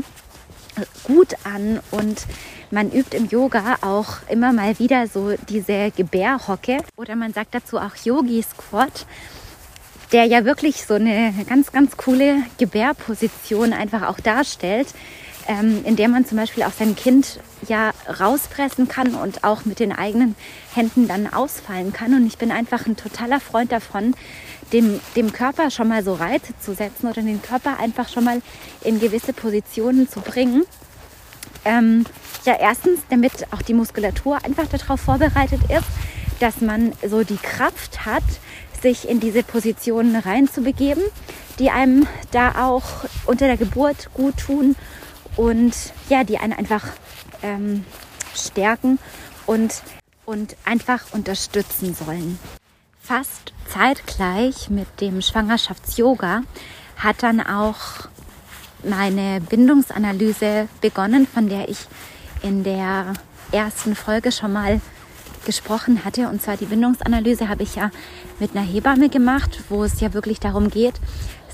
gut 1.03 1.36
an 1.43 1.79
und 1.91 2.25
man 2.71 2.91
übt 2.91 3.15
im 3.15 3.27
Yoga 3.27 3.77
auch 3.81 4.17
immer 4.29 4.53
mal 4.53 4.79
wieder 4.79 5.07
so 5.07 5.35
diese 5.49 5.91
Gebärhocke 5.95 6.77
oder 6.95 7.15
man 7.15 7.33
sagt 7.33 7.53
dazu 7.53 7.77
auch 7.77 7.95
Yogi 8.03 8.43
Squat, 8.43 9.05
der 10.11 10.25
ja 10.25 10.45
wirklich 10.45 10.85
so 10.85 10.95
eine 10.95 11.33
ganz, 11.47 11.71
ganz 11.71 11.97
coole 11.97 12.43
Gebärposition 12.57 13.73
einfach 13.73 14.07
auch 14.07 14.19
darstellt, 14.19 14.87
ähm, 15.47 15.83
in 15.85 15.95
der 15.95 16.07
man 16.07 16.25
zum 16.25 16.37
Beispiel 16.37 16.63
auch 16.63 16.71
sein 16.71 16.95
Kind 16.95 17.39
ja 17.67 17.91
rauspressen 18.19 18.87
kann 18.87 19.15
und 19.15 19.43
auch 19.43 19.65
mit 19.65 19.79
den 19.79 19.91
eigenen 19.91 20.35
Händen 20.73 21.07
dann 21.07 21.31
ausfallen 21.31 21.93
kann. 21.93 22.13
Und 22.13 22.25
ich 22.25 22.37
bin 22.37 22.51
einfach 22.51 22.85
ein 22.85 22.97
totaler 22.97 23.39
Freund 23.39 23.71
davon, 23.71 24.15
dem, 24.73 24.99
dem 25.15 25.33
Körper 25.33 25.69
schon 25.71 25.89
mal 25.89 26.03
so 26.03 26.13
Reize 26.13 26.53
zu 26.59 26.73
setzen 26.73 27.07
oder 27.07 27.21
den 27.21 27.41
Körper 27.41 27.79
einfach 27.79 28.09
schon 28.09 28.23
mal 28.23 28.41
in 28.83 28.99
gewisse 28.99 29.33
Positionen 29.33 30.09
zu 30.09 30.21
bringen. 30.21 30.63
Ähm, 31.65 32.06
ja, 32.46 32.58
erstens, 32.60 33.01
damit 33.10 33.48
auch 33.51 33.62
die 33.62 33.74
Muskulatur 33.74 34.44
einfach 34.44 34.68
darauf 34.68 35.00
vorbereitet 35.00 35.62
ist, 35.70 35.88
dass 36.39 36.62
man 36.62 36.94
so 37.08 37.24
die 37.24 37.38
Kraft 37.38 38.06
hat, 38.06 38.24
sich 38.82 39.08
in 39.08 39.20
diese 39.20 39.44
Positionen 39.44 40.15
reinzubegeben, 40.15 41.03
die 41.60 41.70
einem 41.70 42.08
da 42.32 42.68
auch 42.68 43.06
unter 43.25 43.46
der 43.46 43.58
Geburt 43.58 44.10
gut 44.13 44.38
tun 44.38 44.75
und 45.36 45.74
ja, 46.10 46.24
die 46.24 46.39
einen 46.39 46.53
einfach 46.53 46.88
ähm, 47.44 47.86
stärken 48.36 48.98
und, 49.46 49.84
und 50.25 50.56
einfach 50.65 51.13
unterstützen 51.13 51.94
sollen. 51.94 52.39
Fast 53.00 53.53
zeitgleich 53.68 54.70
mit 54.70 54.88
dem 55.00 55.22
Schwangerschafts-Yoga 55.22 56.41
hat 56.98 57.24
dann 57.24 57.39
auch 57.39 58.08
meine 58.83 59.41
Bindungsanalyse 59.41 60.67
begonnen, 60.81 61.27
von 61.27 61.50
der 61.50 61.69
ich 61.69 61.88
in 62.41 62.63
der 62.63 63.13
ersten 63.51 63.95
Folge 63.95 64.31
schon 64.31 64.53
mal 64.53 64.81
gesprochen 65.45 66.05
hatte. 66.05 66.29
Und 66.29 66.41
zwar 66.41 66.57
die 66.57 66.65
Bindungsanalyse 66.65 67.50
habe 67.50 67.63
ich 67.63 67.75
ja 67.75 67.91
mit 68.39 68.55
einer 68.55 68.65
Hebamme 68.65 69.09
gemacht, 69.09 69.63
wo 69.69 69.83
es 69.83 70.00
ja 70.00 70.13
wirklich 70.13 70.39
darum 70.39 70.69
geht, 70.69 70.95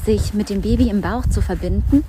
sich 0.05 0.33
mit 0.33 0.49
dem 0.49 0.61
Baby 0.61 0.89
im 0.89 1.01
Bauch 1.01 1.25
zu 1.25 1.41
verbinden. 1.41 2.03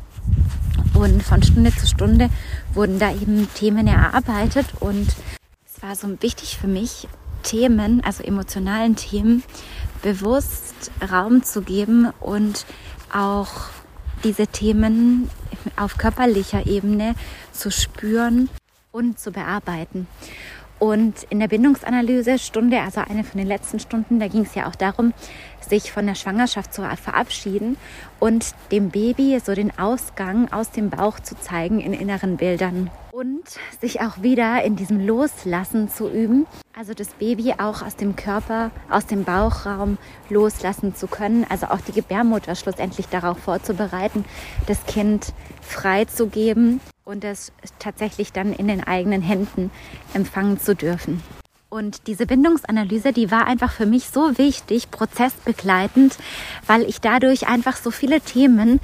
Und 0.94 1.22
von 1.22 1.42
Stunde 1.42 1.75
zu 1.75 1.87
Stunde 1.87 2.28
wurden 2.75 2.98
da 2.98 3.12
eben 3.12 3.48
Themen 3.54 3.87
erarbeitet. 3.87 4.66
Und 4.80 5.08
es 5.64 5.82
war 5.82 5.94
so 5.94 6.08
wichtig 6.20 6.58
für 6.58 6.66
mich, 6.66 7.08
Themen, 7.42 8.02
also 8.04 8.25
emotionalen 8.25 8.96
Themen, 8.96 9.44
bewusst 10.02 10.90
Raum 11.10 11.42
zu 11.44 11.62
geben 11.62 12.08
und 12.20 12.66
auch 13.12 13.50
diese 14.25 14.46
Themen 14.46 15.30
auf 15.76 15.98
körperlicher 15.98 16.66
Ebene 16.66 17.14
zu 17.52 17.70
spüren 17.70 18.48
und 18.92 19.18
zu 19.18 19.32
bearbeiten. 19.32 20.06
Und 20.78 21.25
in 21.28 21.40
der 21.40 21.48
Bindungsanalyse 21.48 22.38
Stunde, 22.38 22.80
also 22.80 23.00
eine 23.00 23.25
von 23.25 23.38
den 23.38 23.48
letzten 23.48 23.80
Stunden, 23.80 24.20
da 24.20 24.28
ging 24.28 24.42
es 24.42 24.54
ja 24.54 24.68
auch 24.68 24.76
darum, 24.76 25.12
sich 25.68 25.92
von 25.92 26.06
der 26.06 26.14
Schwangerschaft 26.14 26.72
zu 26.72 26.82
verabschieden 26.82 27.76
und 28.20 28.54
dem 28.72 28.90
Baby 28.90 29.38
so 29.44 29.54
den 29.54 29.78
Ausgang 29.78 30.52
aus 30.52 30.70
dem 30.70 30.90
Bauch 30.90 31.20
zu 31.20 31.37
zeigen 31.38 31.80
in 31.80 31.92
inneren 31.92 32.37
Bildern 32.37 32.90
und 33.18 33.42
sich 33.80 34.00
auch 34.00 34.22
wieder 34.22 34.62
in 34.62 34.76
diesem 34.76 35.04
Loslassen 35.04 35.88
zu 35.88 36.08
üben. 36.08 36.46
Also 36.76 36.94
das 36.94 37.08
Baby 37.08 37.54
auch 37.58 37.82
aus 37.82 37.96
dem 37.96 38.14
Körper, 38.14 38.70
aus 38.88 39.06
dem 39.06 39.25
Bauchraum 39.25 39.98
loslassen 40.30 40.94
zu 40.94 41.08
können. 41.08 41.44
Also 41.48 41.66
auch 41.66 41.80
die 41.80 41.92
Gebärmutter 41.92 42.54
schlussendlich 42.54 43.08
darauf 43.08 43.38
vorzubereiten, 43.38 44.25
das 44.66 44.84
Kind 44.87 45.32
freizugeben 45.60 46.80
und 47.04 47.25
es 47.25 47.52
tatsächlich 47.80 48.32
dann 48.32 48.52
in 48.52 48.68
den 48.68 48.84
eigenen 48.84 49.22
Händen 49.22 49.72
empfangen 50.14 50.60
zu 50.60 50.76
dürfen. 50.76 51.20
Und 51.70 52.06
diese 52.06 52.25
Bindungsanalyse, 52.25 53.12
die 53.12 53.30
war 53.30 53.46
einfach 53.46 53.72
für 53.72 53.84
mich 53.84 54.08
so 54.08 54.38
wichtig, 54.38 54.90
prozessbegleitend, 54.90 56.16
weil 56.66 56.84
ich 56.84 57.02
dadurch 57.02 57.46
einfach 57.46 57.76
so 57.76 57.90
viele 57.90 58.22
Themen 58.22 58.80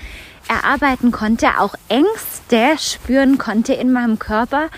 erarbeiten 0.48 1.10
konnte, 1.10 1.58
auch 1.58 1.74
Ängste 1.88 2.76
spüren 2.78 3.38
konnte 3.38 3.72
in 3.72 3.90
meinem 3.90 4.18
Körper, 4.18 4.68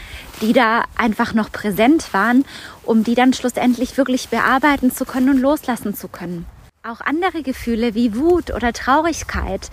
die 0.41 0.53
da 0.53 0.85
einfach 0.97 1.35
noch 1.35 1.51
präsent 1.51 2.15
waren, 2.15 2.45
um 2.85 3.03
die 3.03 3.17
dann 3.17 3.33
schlussendlich 3.33 3.97
wirklich 3.97 4.29
bearbeiten 4.29 4.93
zu 4.93 5.05
können 5.05 5.31
und 5.31 5.41
loslassen 5.41 5.93
zu 5.93 6.07
können. 6.07 6.47
Auch 6.85 7.01
andere 7.01 7.43
Gefühle 7.43 7.97
wie 7.97 8.15
Wut 8.15 8.55
oder 8.55 8.73
Traurigkeit, 8.73 9.69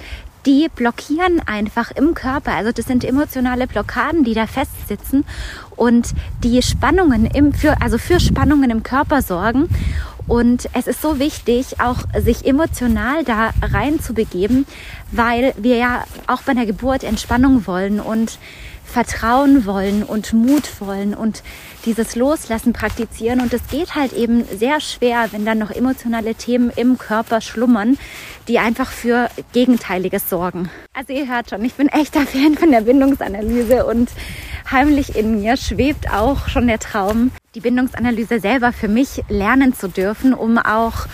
die 0.46 0.68
blockieren 0.74 1.42
einfach 1.46 1.92
im 1.92 2.14
Körper. 2.14 2.54
Also 2.54 2.72
das 2.72 2.86
sind 2.86 3.04
emotionale 3.04 3.68
Blockaden, 3.68 4.24
die 4.24 4.34
da 4.34 4.48
festsitzen 4.48 5.26
und 5.76 6.14
die 6.44 6.62
Spannungen 6.62 7.26
im, 7.26 7.54
für, 7.54 7.82
also 7.82 7.98
für 7.98 8.20
Spannungen 8.20 8.70
im 8.70 8.84
Körper 8.84 9.22
sorgen. 9.22 9.70
Und 10.28 10.70
es 10.74 10.88
ist 10.88 11.02
so 11.02 11.20
wichtig, 11.20 11.82
auch 11.82 11.98
sich 12.18 12.46
emotional 12.46 13.24
da 13.26 13.52
rein 13.62 14.00
zu 14.00 14.14
begeben, 14.14 14.66
weil 15.12 15.54
wir 15.58 15.76
ja 15.76 16.04
auch 16.28 16.44
bei 16.44 16.54
der 16.54 16.66
Geburt 16.66 17.04
Entspannung 17.04 17.68
wollen 17.68 18.00
und 18.00 18.40
Vertrauen 18.94 19.66
wollen 19.66 20.04
und 20.04 20.34
Mut 20.34 20.80
wollen 20.80 21.16
und 21.16 21.42
dieses 21.86 22.16
Loslassen 22.16 22.74
praktizieren. 22.74 23.42
Und 23.42 23.52
es 23.52 23.68
geht 23.68 23.96
halt 23.96 24.14
eben 24.14 24.46
sehr 24.46 24.80
schwer, 24.82 25.30
wenn 25.32 25.46
dann 25.46 25.58
noch 25.58 25.72
emotionale 25.72 26.36
Themen 26.36 26.72
im 26.76 27.00
Körper 27.00 27.42
schlummern, 27.42 27.98
die 28.48 28.60
einfach 28.60 28.92
für 28.92 29.30
Gegenteiliges 29.52 30.30
sorgen. 30.30 30.70
Also 30.94 31.12
ihr 31.12 31.28
hört 31.28 31.50
schon, 31.50 31.66
ich 31.66 31.74
bin 31.74 31.88
echter 31.88 32.22
Fan 32.22 32.56
von 32.56 32.70
der 32.70 32.82
Bindungsanalyse 32.82 33.84
und 33.88 34.12
heimlich 34.70 35.16
in 35.16 35.42
mir 35.42 35.58
schwebt 35.58 36.14
auch 36.14 36.48
schon 36.48 36.68
der 36.68 36.78
Traum, 36.78 37.32
die 37.56 37.62
Bindungsanalyse 37.62 38.40
selber 38.40 38.72
für 38.74 38.88
mich 38.88 39.24
lernen 39.28 39.74
zu 39.74 39.88
dürfen, 39.88 40.36
um 40.36 40.60
auch 40.60 41.08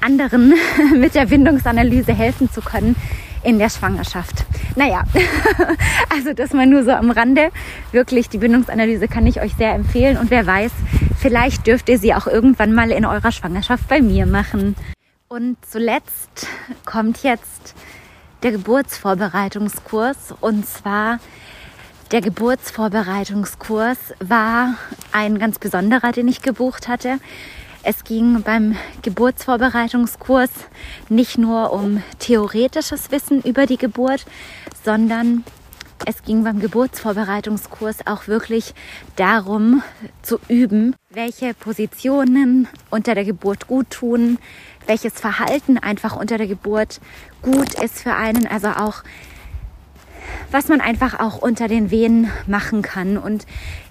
anderen 0.00 0.54
mit 0.94 1.16
der 1.16 1.26
Bindungsanalyse 1.26 2.14
helfen 2.14 2.48
zu 2.52 2.60
können, 2.60 2.94
in 3.46 3.60
der 3.60 3.70
Schwangerschaft. 3.70 4.44
Naja, 4.74 5.04
also 6.12 6.32
das 6.32 6.52
mal 6.52 6.66
nur 6.66 6.82
so 6.82 6.90
am 6.90 7.10
Rande. 7.10 7.50
Wirklich, 7.92 8.28
die 8.28 8.38
Bindungsanalyse 8.38 9.06
kann 9.06 9.26
ich 9.26 9.40
euch 9.40 9.54
sehr 9.54 9.72
empfehlen 9.72 10.18
und 10.18 10.30
wer 10.30 10.46
weiß, 10.46 10.72
vielleicht 11.18 11.66
dürft 11.66 11.88
ihr 11.88 11.98
sie 11.98 12.12
auch 12.12 12.26
irgendwann 12.26 12.74
mal 12.74 12.90
in 12.90 13.04
eurer 13.04 13.30
Schwangerschaft 13.30 13.86
bei 13.88 14.02
mir 14.02 14.26
machen. 14.26 14.74
Und 15.28 15.56
zuletzt 15.64 16.48
kommt 16.84 17.22
jetzt 17.22 17.74
der 18.42 18.50
Geburtsvorbereitungskurs 18.50 20.34
und 20.40 20.66
zwar 20.66 21.20
der 22.12 22.20
Geburtsvorbereitungskurs 22.20 23.98
war 24.20 24.74
ein 25.12 25.38
ganz 25.38 25.58
besonderer, 25.58 26.12
den 26.12 26.28
ich 26.28 26.42
gebucht 26.42 26.88
hatte. 26.88 27.18
Es 27.88 28.02
ging 28.02 28.42
beim 28.42 28.74
Geburtsvorbereitungskurs 29.02 30.50
nicht 31.08 31.38
nur 31.38 31.72
um 31.72 32.02
theoretisches 32.18 33.12
Wissen 33.12 33.40
über 33.42 33.66
die 33.66 33.76
Geburt, 33.76 34.26
sondern 34.82 35.44
es 36.04 36.24
ging 36.24 36.42
beim 36.42 36.58
Geburtsvorbereitungskurs 36.58 37.98
auch 38.08 38.26
wirklich 38.26 38.74
darum 39.14 39.84
zu 40.22 40.40
üben, 40.48 40.96
welche 41.10 41.54
Positionen 41.54 42.66
unter 42.90 43.14
der 43.14 43.24
Geburt 43.24 43.68
gut 43.68 43.88
tun, 43.90 44.38
welches 44.88 45.12
Verhalten 45.12 45.78
einfach 45.78 46.16
unter 46.16 46.38
der 46.38 46.48
Geburt 46.48 47.00
gut 47.40 47.74
ist 47.80 48.00
für 48.00 48.14
einen, 48.14 48.48
also 48.48 48.66
auch 48.66 49.04
was 50.50 50.66
man 50.66 50.80
einfach 50.80 51.20
auch 51.20 51.38
unter 51.38 51.68
den 51.68 51.92
Wehen 51.92 52.32
machen 52.48 52.82
kann. 52.82 53.16
Und 53.16 53.46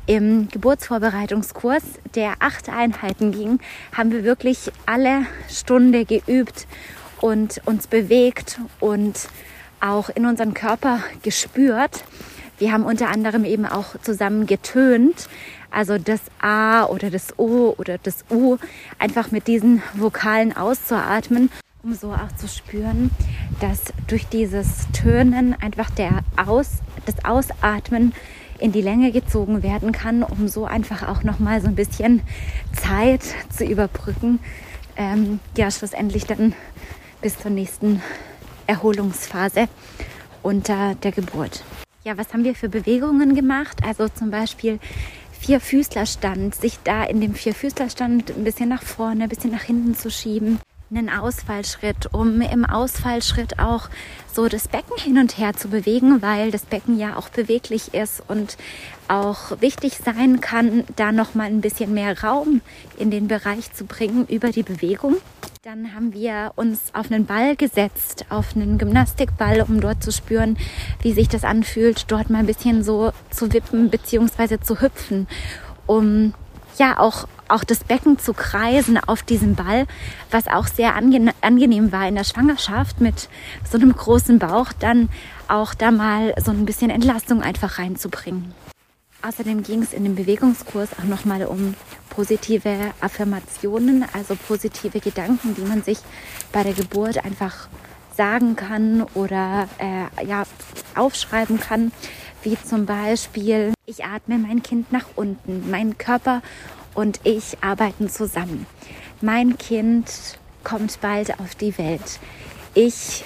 im 0.08 0.48
Geburtsvorbereitungskurs, 0.50 1.84
der 2.14 2.36
acht 2.40 2.70
Einheiten 2.70 3.32
ging, 3.32 3.60
haben 3.94 4.12
wir 4.12 4.24
wirklich 4.24 4.72
alle 4.86 5.26
Stunde 5.50 6.06
geübt 6.06 6.68
und 7.22 7.62
uns 7.66 7.88
bewegt 7.88 8.60
und 8.80 9.30
auch 9.80 10.10
in 10.10 10.26
unseren 10.26 10.54
Körper 10.54 11.00
gespürt, 11.22 12.04
Wir 12.58 12.72
haben 12.72 12.86
unter 12.86 13.10
anderem 13.10 13.44
eben 13.44 13.66
auch 13.66 14.00
zusammen 14.02 14.46
getönt, 14.46 15.28
also 15.72 15.98
das 15.98 16.22
A 16.40 16.86
oder 16.86 17.10
das 17.10 17.38
O 17.38 17.76
oder 17.78 17.98
das 17.98 18.24
U, 18.30 18.58
einfach 18.98 19.32
mit 19.32 19.48
diesen 19.48 19.84
Vokalen 19.94 20.56
auszuatmen, 20.56 21.52
um 21.84 21.94
so 21.94 22.14
auch 22.14 22.34
zu 22.38 22.48
spüren, 22.48 23.12
dass 23.60 23.82
durch 24.08 24.26
dieses 24.28 24.88
Tönen 24.94 25.54
einfach 25.62 25.90
der 25.90 26.24
Aus, 26.38 26.78
das 27.06 27.26
Ausatmen 27.26 28.14
in 28.60 28.72
die 28.72 28.82
Länge 28.82 29.12
gezogen 29.12 29.64
werden 29.64 29.92
kann, 29.92 30.24
um 30.24 30.48
so 30.48 30.66
einfach 30.66 31.08
auch 31.08 31.24
nochmal 31.24 31.62
so 31.62 31.68
ein 31.68 31.76
bisschen 31.76 32.22
Zeit 32.74 33.24
zu 33.50 33.66
überbrücken. 33.66 34.40
Ähm, 34.98 35.40
ja, 35.58 35.70
schlussendlich 35.72 36.26
dann 36.26 36.54
bis 37.22 37.38
zur 37.38 37.52
nächsten 37.52 38.02
Erholungsphase 38.68 39.68
unter 40.42 40.96
der 40.96 41.12
Geburt. 41.12 41.64
Ja, 42.04 42.18
was 42.18 42.34
haben 42.34 42.44
wir 42.44 42.56
für 42.56 42.70
Bewegungen 42.70 43.36
gemacht? 43.36 43.78
Also 43.86 44.08
zum 44.08 44.32
Beispiel 44.32 44.80
Vierfüßlerstand, 45.40 46.56
sich 46.56 46.80
da 46.84 47.04
in 47.04 47.20
dem 47.20 47.34
Vierfüßlerstand 47.34 48.32
ein 48.36 48.44
bisschen 48.44 48.70
nach 48.70 48.84
vorne, 48.84 49.24
ein 49.24 49.30
bisschen 49.30 49.52
nach 49.52 49.64
hinten 49.64 49.96
zu 49.96 50.10
schieben 50.10 50.60
einen 50.92 51.10
Ausfallschritt, 51.10 52.13
um 52.13 52.42
im 52.42 52.65
Ausfallschritt 52.65 53.60
auch 53.60 53.89
so 54.32 54.48
das 54.48 54.68
Becken 54.68 54.98
hin 54.98 55.18
und 55.18 55.38
her 55.38 55.54
zu 55.54 55.68
bewegen, 55.68 56.22
weil 56.22 56.51
das 56.51 56.63
Becken 56.63 57.00
ja 57.00 57.15
auch 57.15 57.30
beweglich 57.30 57.94
ist 57.94 58.22
und 58.27 58.58
auch 59.08 59.60
wichtig 59.62 59.98
sein 60.04 60.42
kann, 60.42 60.84
da 60.96 61.12
noch 61.12 61.36
mal 61.36 61.46
ein 61.46 61.62
bisschen 61.62 61.94
mehr 61.94 62.22
Raum 62.24 62.62
in 62.98 63.12
den 63.12 63.27
Bereich 63.27 63.74
zu 63.74 63.86
bringen 63.86 64.25
über 64.27 64.50
die 64.50 64.63
Bewegung. 64.63 65.18
Dann 65.63 65.96
haben 65.96 66.13
wir 66.13 66.51
uns 66.56 66.94
auf 66.94 67.12
einen 67.12 67.25
Ball 67.25 67.56
gesetzt, 67.56 68.25
auf 68.30 68.56
einen 68.56 68.77
Gymnastikball, 68.77 69.62
um 69.62 69.82
dort 69.82 70.04
zu 70.04 70.12
spüren, 70.12 70.58
wie 71.01 71.13
sich 71.13 71.27
das 71.27 71.44
anfühlt, 71.44 72.06
dort 72.12 72.30
mal 72.30 72.39
ein 72.39 72.46
bisschen 72.46 72.84
so 72.84 73.12
zu 73.32 73.51
wippen 73.51 73.89
bzw. 73.89 74.60
zu 74.60 74.80
hüpfen, 74.82 75.27
um 75.88 76.36
ja 76.77 77.00
auch 77.00 77.27
auch 77.48 77.64
das 77.64 77.84
Becken 77.84 78.20
zu 78.20 78.34
kreisen 78.34 78.98
auf 78.98 79.24
diesem 79.24 79.56
Ball, 79.56 79.86
was 80.32 80.48
auch 80.48 80.68
sehr 80.68 80.96
angenehm 80.96 81.92
war 81.92 82.08
in 82.08 82.16
der 82.16 82.24
Schwangerschaft 82.24 83.02
mit 83.02 83.30
so 83.70 83.78
einem 83.78 83.94
großen 83.94 84.40
Bauch, 84.40 84.74
dann 84.74 85.10
auch 85.48 85.74
da 85.74 85.92
mal 85.92 86.34
so 86.44 86.52
ein 86.52 86.66
bisschen 86.66 86.90
Entlastung 86.90 87.42
einfach 87.42 87.78
reinzubringen. 87.78 88.54
Außerdem 89.22 89.64
ging 89.64 89.82
es 89.82 89.94
in 89.94 90.04
dem 90.04 90.16
Bewegungskurs 90.16 90.90
auch 91.00 91.06
nochmal 91.06 91.46
um 91.46 91.74
positive 92.12 92.78
Affirmationen, 93.02 94.06
also 94.14 94.36
positive 94.36 95.00
Gedanken, 95.00 95.56
die 95.56 95.64
man 95.64 95.82
sich 95.82 95.98
bei 96.52 96.64
der 96.64 96.74
Geburt 96.74 97.25
einfach 97.25 97.68
sagen 98.16 98.56
kann 98.56 99.04
oder 99.14 99.68
äh, 99.80 100.25
ja, 100.25 100.44
aufschreiben 100.96 101.60
kann, 101.60 101.92
wie 102.44 102.58
zum 102.62 102.86
Beispiel, 102.86 103.74
ich 103.86 104.06
atme 104.06 104.38
mein 104.38 104.62
Kind 104.62 104.92
nach 104.92 105.06
unten, 105.16 105.70
mein 105.70 105.98
Körper 105.98 106.42
und 106.96 107.20
ich 107.24 107.58
arbeiten 107.62 108.10
zusammen. 108.10 108.66
Mein 109.22 109.58
Kind 109.58 110.40
kommt 110.64 111.00
bald 111.02 111.40
auf 111.40 111.54
die 111.56 111.78
Welt. 111.78 112.20
Ich 112.74 113.24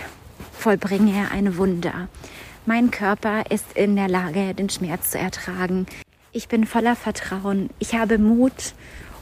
vollbringe 0.52 1.32
ein 1.32 1.58
Wunder. 1.58 2.10
Mein 2.66 2.92
Körper 2.92 3.50
ist 3.50 3.66
in 3.76 3.96
der 3.96 4.10
Lage, 4.10 4.54
den 4.54 4.70
Schmerz 4.70 5.12
zu 5.12 5.18
ertragen. 5.18 5.88
Ich 6.32 6.48
bin 6.48 6.66
voller 6.66 6.96
Vertrauen. 6.96 7.70
Ich 7.80 7.96
habe 7.96 8.18
Mut 8.18 8.74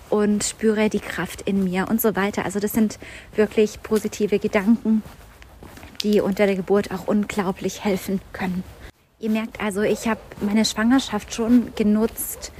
und 0.10 0.44
spüre 0.44 0.90
die 0.90 1.00
Kraft 1.00 1.44
in 1.44 1.64
mir 1.64 1.88
und 1.90 2.02
so 2.02 2.16
weiter. 2.16 2.46
Also 2.46 2.60
das 2.60 2.74
sind 2.74 2.98
wirklich 3.36 3.82
positive 3.84 4.40
Gedanken, 4.40 5.04
die 6.04 6.22
unter 6.22 6.46
der 6.46 6.56
Geburt 6.56 6.92
auch 6.92 7.08
unglaublich 7.08 7.84
helfen 7.84 8.22
können. 8.34 8.64
Ihr 9.20 9.30
merkt 9.30 9.60
also, 9.62 9.82
ich 9.82 10.08
habe 10.08 10.20
meine 10.42 10.64
Schwangerschaft 10.64 11.34
schon 11.34 11.74
genutzt, 11.76 12.52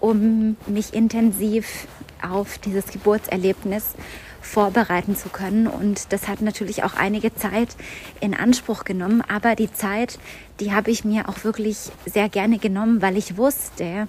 um 0.00 0.56
mich 0.66 0.94
intensiv 0.94 1.86
auf 2.22 2.58
dieses 2.58 2.86
Geburtserlebnis 2.86 3.94
vorbereiten 4.40 5.16
zu 5.16 5.28
können. 5.28 5.66
Und 5.66 6.12
das 6.12 6.28
hat 6.28 6.40
natürlich 6.40 6.82
auch 6.82 6.94
einige 6.94 7.34
Zeit 7.34 7.76
in 8.20 8.34
Anspruch 8.34 8.84
genommen. 8.84 9.22
Aber 9.22 9.54
die 9.54 9.72
Zeit, 9.72 10.18
die 10.58 10.72
habe 10.72 10.90
ich 10.90 11.04
mir 11.04 11.28
auch 11.28 11.44
wirklich 11.44 11.90
sehr 12.06 12.28
gerne 12.28 12.58
genommen, 12.58 13.02
weil 13.02 13.16
ich 13.16 13.36
wusste, 13.36 14.08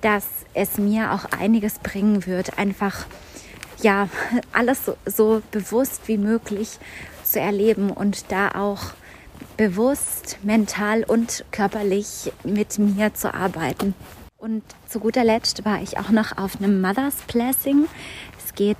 dass 0.00 0.26
es 0.54 0.78
mir 0.78 1.12
auch 1.12 1.24
einiges 1.38 1.78
bringen 1.78 2.26
wird. 2.26 2.58
Einfach, 2.58 3.06
ja, 3.82 4.08
alles 4.52 4.84
so, 4.84 4.96
so 5.06 5.42
bewusst 5.50 6.02
wie 6.06 6.18
möglich 6.18 6.78
zu 7.22 7.40
erleben 7.40 7.90
und 7.90 8.30
da 8.30 8.50
auch 8.50 8.92
bewusst, 9.56 10.38
mental 10.42 11.04
und 11.04 11.44
körperlich 11.50 12.32
mit 12.44 12.78
mir 12.78 13.14
zu 13.14 13.32
arbeiten. 13.34 13.94
Und 14.44 14.62
zu 14.86 15.00
guter 15.00 15.24
Letzt 15.24 15.64
war 15.64 15.80
ich 15.80 15.96
auch 15.96 16.10
noch 16.10 16.36
auf 16.36 16.56
einem 16.60 16.82
Mother's 16.82 17.16
Blessing. 17.32 17.86
Es 18.36 18.54
geht, 18.54 18.76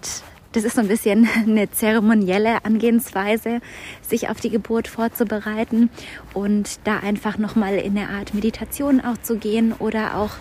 das 0.53 0.63
ist 0.63 0.75
so 0.75 0.83
ein 0.83 0.89
bisschen 0.89 1.27
eine 1.47 1.71
zeremonielle 1.71 2.67
Angehensweise, 2.67 3.63
sich 4.03 4.29
auf 4.29 4.41
die 4.41 4.51
Geburt 4.51 4.89
vorzubereiten 4.89 5.89
und 6.35 6.81
da 6.85 6.99
einfach 6.99 7.39
nochmal 7.39 7.77
in 7.77 7.97
eine 7.97 8.11
Art 8.11 8.35
Meditation 8.35 9.01
auch 9.01 9.17
zu 9.23 9.39
gehen 9.39 9.73
oder 9.73 10.19
auch 10.19 10.33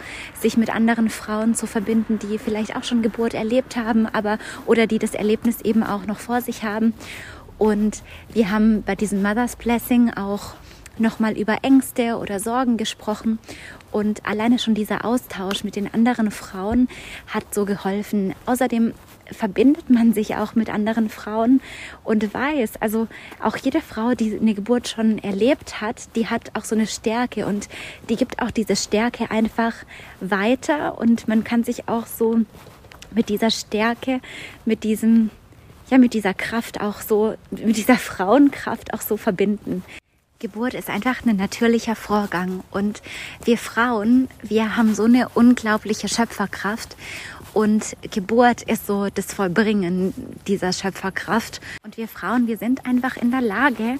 sich 0.41 0.57
mit 0.57 0.75
anderen 0.75 1.09
Frauen 1.09 1.55
zu 1.55 1.67
verbinden, 1.67 2.19
die 2.19 2.37
vielleicht 2.37 2.75
auch 2.75 2.83
schon 2.83 3.01
Geburt 3.01 3.33
erlebt 3.33 3.77
haben, 3.77 4.07
aber 4.07 4.39
oder 4.65 4.87
die 4.87 4.99
das 4.99 5.13
Erlebnis 5.13 5.61
eben 5.61 5.83
auch 5.83 6.05
noch 6.05 6.19
vor 6.19 6.41
sich 6.41 6.63
haben. 6.63 6.93
Und 7.57 8.03
wir 8.33 8.51
haben 8.51 8.83
bei 8.83 8.95
diesem 8.95 9.21
Mother's 9.21 9.55
Blessing 9.55 10.11
auch 10.15 10.55
nochmal 10.97 11.37
über 11.37 11.59
Ängste 11.63 12.17
oder 12.17 12.39
Sorgen 12.39 12.77
gesprochen. 12.77 13.39
Und 13.91 14.25
alleine 14.25 14.59
schon 14.59 14.73
dieser 14.73 15.05
Austausch 15.05 15.63
mit 15.63 15.75
den 15.75 15.93
anderen 15.93 16.31
Frauen 16.31 16.87
hat 17.27 17.53
so 17.53 17.65
geholfen. 17.65 18.33
Außerdem 18.45 18.93
verbindet 19.31 19.89
man 19.89 20.13
sich 20.13 20.35
auch 20.35 20.55
mit 20.55 20.69
anderen 20.69 21.09
Frauen 21.09 21.61
und 22.03 22.33
weiß, 22.33 22.81
also 22.81 23.07
auch 23.41 23.57
jede 23.57 23.81
Frau, 23.81 24.13
die 24.13 24.37
eine 24.39 24.53
Geburt 24.53 24.87
schon 24.87 25.17
erlebt 25.19 25.81
hat, 25.81 26.15
die 26.15 26.27
hat 26.27 26.51
auch 26.55 26.65
so 26.65 26.75
eine 26.75 26.87
Stärke 26.87 27.45
und 27.45 27.69
die 28.09 28.15
gibt 28.15 28.41
auch 28.41 28.51
diese 28.51 28.75
Stärke 28.75 29.31
einfach 29.31 29.73
weiter 30.19 30.97
und 30.97 31.27
man 31.27 31.43
kann 31.43 31.63
sich 31.63 31.87
auch 31.87 32.05
so 32.05 32.41
mit 33.11 33.29
dieser 33.29 33.51
Stärke, 33.51 34.19
mit 34.65 34.83
diesem 34.83 35.29
ja, 35.89 35.97
mit 35.97 36.13
dieser 36.13 36.33
Kraft 36.33 36.81
auch 36.81 37.01
so, 37.01 37.35
mit 37.51 37.77
dieser 37.77 37.97
Frauenkraft 37.97 38.93
auch 38.93 39.01
so 39.01 39.17
verbinden. 39.17 39.83
Geburt 40.43 40.73
ist 40.73 40.89
einfach 40.89 41.25
ein 41.25 41.37
natürlicher 41.37 41.95
Vorgang. 41.95 42.65
Und 42.69 43.01
wir 43.45 43.57
Frauen, 43.57 44.27
wir 44.41 44.75
haben 44.75 44.93
so 44.93 45.03
eine 45.03 45.29
unglaubliche 45.29 46.09
Schöpferkraft. 46.09 46.97
Und 47.53 47.95
Geburt 48.11 48.61
ist 48.63 48.85
so 48.85 49.07
das 49.07 49.33
Vollbringen 49.33 50.13
dieser 50.45 50.73
Schöpferkraft. 50.73 51.61
Und 51.85 51.95
wir 51.95 52.09
Frauen, 52.09 52.47
wir 52.47 52.57
sind 52.57 52.85
einfach 52.85 53.15
in 53.15 53.31
der 53.31 53.39
Lage, 53.39 53.99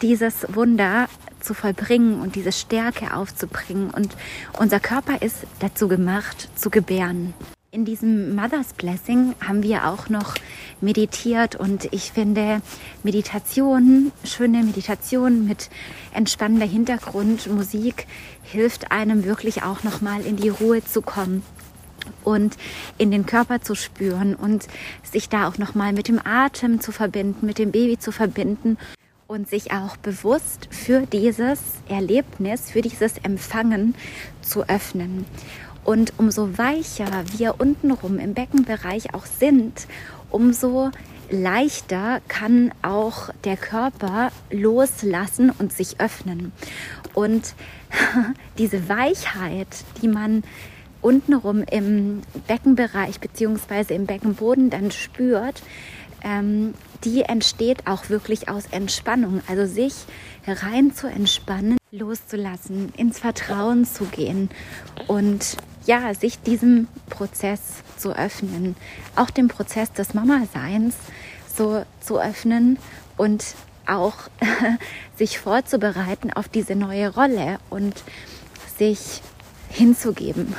dieses 0.00 0.46
Wunder 0.54 1.10
zu 1.40 1.52
vollbringen 1.52 2.22
und 2.22 2.36
diese 2.36 2.52
Stärke 2.52 3.14
aufzubringen. 3.14 3.90
Und 3.90 4.16
unser 4.58 4.80
Körper 4.80 5.20
ist 5.20 5.46
dazu 5.60 5.88
gemacht, 5.88 6.48
zu 6.54 6.70
gebären. 6.70 7.34
In 7.74 7.86
diesem 7.86 8.34
Mother's 8.34 8.74
Blessing 8.74 9.34
haben 9.40 9.62
wir 9.62 9.88
auch 9.88 10.10
noch 10.10 10.34
meditiert 10.82 11.56
und 11.56 11.88
ich 11.90 12.12
finde 12.12 12.60
Meditation, 13.02 14.12
schöne 14.24 14.62
Meditation 14.62 15.46
mit 15.48 15.70
entspannender 16.12 16.66
Hintergrundmusik 16.66 18.06
hilft 18.42 18.92
einem 18.92 19.24
wirklich 19.24 19.62
auch 19.62 19.84
noch 19.84 20.02
mal 20.02 20.20
in 20.20 20.36
die 20.36 20.50
Ruhe 20.50 20.84
zu 20.84 21.00
kommen 21.00 21.42
und 22.24 22.58
in 22.98 23.10
den 23.10 23.24
Körper 23.24 23.62
zu 23.62 23.74
spüren 23.74 24.34
und 24.34 24.66
sich 25.02 25.30
da 25.30 25.48
auch 25.48 25.56
noch 25.56 25.74
mal 25.74 25.94
mit 25.94 26.08
dem 26.08 26.20
Atem 26.22 26.78
zu 26.78 26.92
verbinden, 26.92 27.46
mit 27.46 27.56
dem 27.56 27.72
Baby 27.72 27.98
zu 27.98 28.12
verbinden 28.12 28.76
und 29.26 29.48
sich 29.48 29.72
auch 29.72 29.96
bewusst 29.96 30.68
für 30.70 31.06
dieses 31.06 31.58
Erlebnis, 31.88 32.70
für 32.70 32.82
dieses 32.82 33.16
Empfangen 33.22 33.94
zu 34.42 34.68
öffnen. 34.68 35.24
Und 35.84 36.12
umso 36.18 36.56
weicher 36.58 37.24
wir 37.36 37.60
untenrum 37.60 38.18
im 38.18 38.34
Beckenbereich 38.34 39.14
auch 39.14 39.26
sind, 39.26 39.86
umso 40.30 40.90
leichter 41.30 42.20
kann 42.28 42.72
auch 42.82 43.30
der 43.44 43.56
Körper 43.56 44.30
loslassen 44.50 45.50
und 45.50 45.72
sich 45.72 46.00
öffnen. 46.00 46.52
Und 47.14 47.54
diese 48.58 48.88
Weichheit, 48.88 49.68
die 50.00 50.08
man 50.08 50.44
untenrum 51.00 51.64
im 51.64 52.22
Beckenbereich 52.46 53.18
bzw. 53.18 53.94
im 53.94 54.06
Beckenboden 54.06 54.70
dann 54.70 54.90
spürt, 54.90 55.62
ähm, 56.22 56.74
die 57.04 57.22
entsteht 57.22 57.86
auch 57.86 58.08
wirklich 58.08 58.48
aus 58.48 58.66
Entspannung. 58.70 59.42
Also 59.48 59.66
sich 59.66 59.94
rein 60.46 60.94
zu 60.94 61.08
entspannen, 61.08 61.76
loszulassen, 61.92 62.90
ins 62.96 63.18
Vertrauen 63.18 63.84
zu 63.84 64.06
gehen 64.06 64.48
und 65.08 65.58
ja, 65.84 66.14
sich 66.14 66.40
diesem 66.40 66.88
Prozess 67.10 67.60
zu 67.98 68.16
öffnen, 68.16 68.76
auch 69.14 69.28
dem 69.28 69.48
Prozess 69.48 69.92
des 69.92 70.14
Mama-Seins 70.14 70.94
so 71.54 71.84
zu 72.00 72.18
öffnen 72.18 72.78
und 73.18 73.44
auch 73.86 74.14
sich 75.16 75.38
vorzubereiten 75.38 76.32
auf 76.32 76.48
diese 76.48 76.76
neue 76.76 77.12
Rolle 77.12 77.58
und 77.68 78.02
sich 78.78 79.20
hinzugeben. 79.68 80.54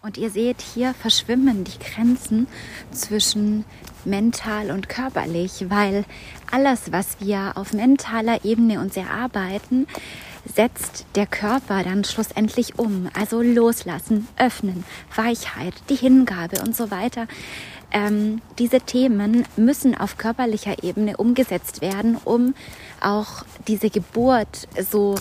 Und 0.00 0.16
ihr 0.16 0.30
seht, 0.30 0.60
hier 0.60 0.94
verschwimmen 0.94 1.64
die 1.64 1.78
Grenzen 1.78 2.46
zwischen 2.92 3.64
mental 4.04 4.70
und 4.70 4.88
körperlich, 4.88 5.66
weil 5.68 6.04
alles, 6.50 6.92
was 6.92 7.20
wir 7.20 7.52
auf 7.56 7.72
mentaler 7.72 8.44
Ebene 8.44 8.80
uns 8.80 8.96
erarbeiten, 8.96 9.86
setzt 10.44 11.06
der 11.14 11.26
Körper 11.26 11.82
dann 11.82 12.04
schlussendlich 12.04 12.78
um. 12.78 13.08
Also 13.18 13.42
loslassen, 13.42 14.28
öffnen, 14.36 14.84
Weichheit, 15.14 15.74
die 15.88 15.96
Hingabe 15.96 16.60
und 16.62 16.76
so 16.76 16.90
weiter. 16.90 17.26
Ähm, 17.90 18.40
diese 18.58 18.80
Themen 18.80 19.46
müssen 19.56 19.96
auf 19.96 20.16
körperlicher 20.16 20.82
Ebene 20.82 21.18
umgesetzt 21.18 21.82
werden, 21.82 22.16
um 22.24 22.54
auch 23.00 23.44
diese 23.68 23.90
Geburt 23.90 24.66
so 24.80 25.16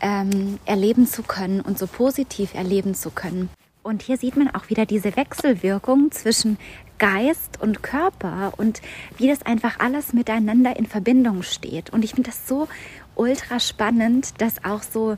ähm, 0.00 0.58
erleben 0.64 1.06
zu 1.06 1.22
können 1.22 1.60
und 1.60 1.78
so 1.78 1.86
positiv 1.86 2.54
erleben 2.54 2.94
zu 2.94 3.10
können. 3.10 3.50
Und 3.82 4.02
hier 4.02 4.16
sieht 4.16 4.36
man 4.36 4.48
auch 4.54 4.70
wieder 4.70 4.86
diese 4.86 5.14
Wechselwirkung 5.16 6.10
zwischen 6.10 6.56
Geist 6.98 7.60
und 7.60 7.82
Körper 7.82 8.54
und 8.56 8.80
wie 9.18 9.28
das 9.28 9.42
einfach 9.42 9.78
alles 9.80 10.12
miteinander 10.12 10.76
in 10.76 10.86
Verbindung 10.86 11.42
steht. 11.42 11.90
Und 11.90 12.04
ich 12.04 12.12
finde 12.12 12.30
das 12.30 12.48
so 12.48 12.68
ultra 13.16 13.60
spannend, 13.60 14.34
das 14.38 14.64
auch 14.64 14.82
so 14.82 15.16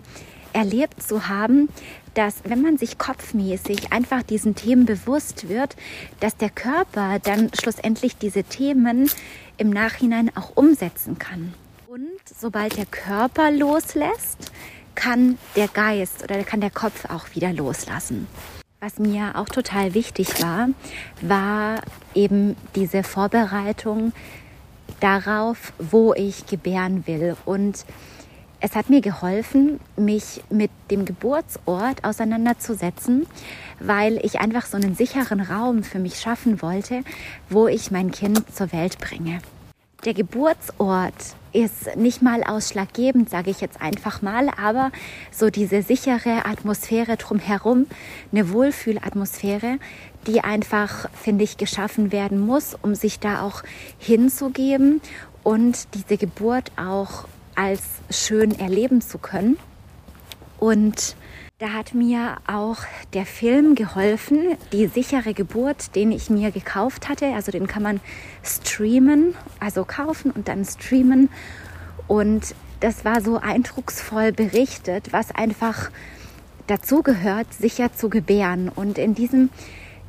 erlebt 0.52 1.02
zu 1.02 1.28
haben, 1.28 1.68
dass 2.14 2.36
wenn 2.44 2.62
man 2.62 2.78
sich 2.78 2.96
kopfmäßig 2.96 3.92
einfach 3.92 4.22
diesen 4.22 4.54
Themen 4.54 4.86
bewusst 4.86 5.48
wird, 5.50 5.76
dass 6.20 6.36
der 6.36 6.48
Körper 6.48 7.18
dann 7.22 7.50
schlussendlich 7.54 8.16
diese 8.16 8.42
Themen 8.42 9.10
im 9.58 9.70
Nachhinein 9.70 10.30
auch 10.34 10.56
umsetzen 10.56 11.18
kann. 11.18 11.52
Und 11.86 12.08
sobald 12.24 12.78
der 12.78 12.86
Körper 12.86 13.50
loslässt, 13.50 14.50
kann 14.94 15.36
der 15.56 15.68
Geist 15.68 16.24
oder 16.24 16.42
kann 16.42 16.62
der 16.62 16.70
Kopf 16.70 17.04
auch 17.10 17.26
wieder 17.34 17.52
loslassen. 17.52 18.26
Was 18.80 18.98
mir 18.98 19.32
auch 19.36 19.48
total 19.48 19.94
wichtig 19.94 20.42
war, 20.42 20.68
war 21.20 21.80
eben 22.14 22.56
diese 22.74 23.02
Vorbereitung 23.02 24.12
darauf, 25.00 25.72
wo 25.78 26.14
ich 26.14 26.46
gebären 26.46 27.06
will. 27.06 27.36
Und 27.44 27.84
es 28.60 28.74
hat 28.74 28.88
mir 28.88 29.00
geholfen, 29.00 29.80
mich 29.96 30.42
mit 30.50 30.70
dem 30.90 31.04
Geburtsort 31.04 32.04
auseinanderzusetzen, 32.04 33.26
weil 33.80 34.18
ich 34.24 34.40
einfach 34.40 34.66
so 34.66 34.76
einen 34.76 34.94
sicheren 34.94 35.40
Raum 35.40 35.82
für 35.82 35.98
mich 35.98 36.18
schaffen 36.20 36.62
wollte, 36.62 37.02
wo 37.50 37.68
ich 37.68 37.90
mein 37.90 38.10
Kind 38.10 38.42
zur 38.54 38.72
Welt 38.72 38.98
bringe. 38.98 39.40
Der 40.04 40.14
Geburtsort 40.14 41.14
ist 41.52 41.96
nicht 41.96 42.22
mal 42.22 42.44
ausschlaggebend, 42.44 43.30
sage 43.30 43.50
ich 43.50 43.60
jetzt 43.60 43.80
einfach 43.80 44.20
mal, 44.20 44.50
aber 44.60 44.92
so 45.30 45.48
diese 45.48 45.82
sichere 45.82 46.44
Atmosphäre 46.44 47.16
drumherum, 47.16 47.86
eine 48.30 48.52
Wohlfühlatmosphäre, 48.52 49.78
die 50.26 50.42
einfach, 50.42 51.08
finde 51.14 51.44
ich, 51.44 51.56
geschaffen 51.56 52.12
werden 52.12 52.38
muss, 52.38 52.76
um 52.80 52.94
sich 52.94 53.20
da 53.20 53.42
auch 53.42 53.62
hinzugeben 53.98 55.00
und 55.42 55.88
diese 55.94 56.16
Geburt 56.16 56.72
auch 56.76 57.26
als 57.54 57.82
schön 58.10 58.58
erleben 58.58 59.00
zu 59.00 59.18
können. 59.18 59.56
Und 60.58 61.16
da 61.58 61.72
hat 61.72 61.94
mir 61.94 62.36
auch 62.46 62.78
der 63.14 63.24
Film 63.24 63.76
geholfen, 63.76 64.56
die 64.72 64.88
sichere 64.88 65.32
Geburt, 65.32 65.94
den 65.94 66.12
ich 66.12 66.28
mir 66.28 66.50
gekauft 66.50 67.08
hatte. 67.08 67.32
Also 67.34 67.50
den 67.50 67.66
kann 67.66 67.82
man 67.82 68.00
streamen, 68.42 69.34
also 69.58 69.84
kaufen 69.84 70.30
und 70.30 70.48
dann 70.48 70.64
streamen. 70.64 71.30
Und 72.08 72.54
das 72.80 73.04
war 73.06 73.22
so 73.22 73.38
eindrucksvoll 73.38 74.32
berichtet, 74.32 75.12
was 75.12 75.34
einfach 75.34 75.90
dazu 76.66 77.02
gehört, 77.02 77.52
sicher 77.54 77.92
zu 77.92 78.10
gebären. 78.10 78.68
Und 78.68 78.98
in 78.98 79.14
diesem 79.14 79.48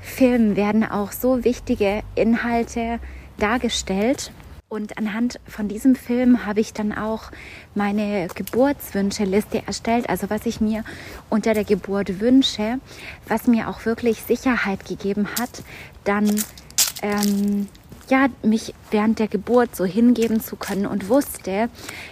Film 0.08 0.56
werden 0.56 0.84
auch 0.84 1.12
so 1.12 1.44
wichtige 1.44 2.02
Inhalte 2.16 3.00
dargestellt. 3.38 4.32
Und 4.70 4.98
anhand 4.98 5.40
von 5.48 5.68
diesem 5.68 5.96
Film 5.96 6.46
habe 6.46 6.60
ich 6.60 6.74
dann 6.74 6.92
auch 6.92 7.32
meine 7.76 8.28
Geburtswünscheliste 8.34 9.64
erstellt, 9.66 10.10
also 10.10 10.30
was 10.30 10.46
ich 10.46 10.60
mir 10.60 10.84
unter 11.30 11.54
der 11.54 11.64
Geburt 11.64 12.20
wünsche, 12.20 12.80
was 13.28 13.48
mir 13.48 13.70
auch 13.70 13.86
wirklich 13.86 14.24
Sicherheit 14.24 14.86
gegeben 14.86 15.28
hat, 15.40 15.64
dann 16.04 16.30
ähm, 17.02 17.70
ja, 18.10 18.28
mich 18.44 18.74
während 18.92 19.20
der 19.20 19.28
Geburt 19.28 19.76
so 19.76 19.86
hingeben 19.86 20.42
zu 20.42 20.56
können 20.56 20.86
und 20.86 21.10
wusste, 21.10 21.70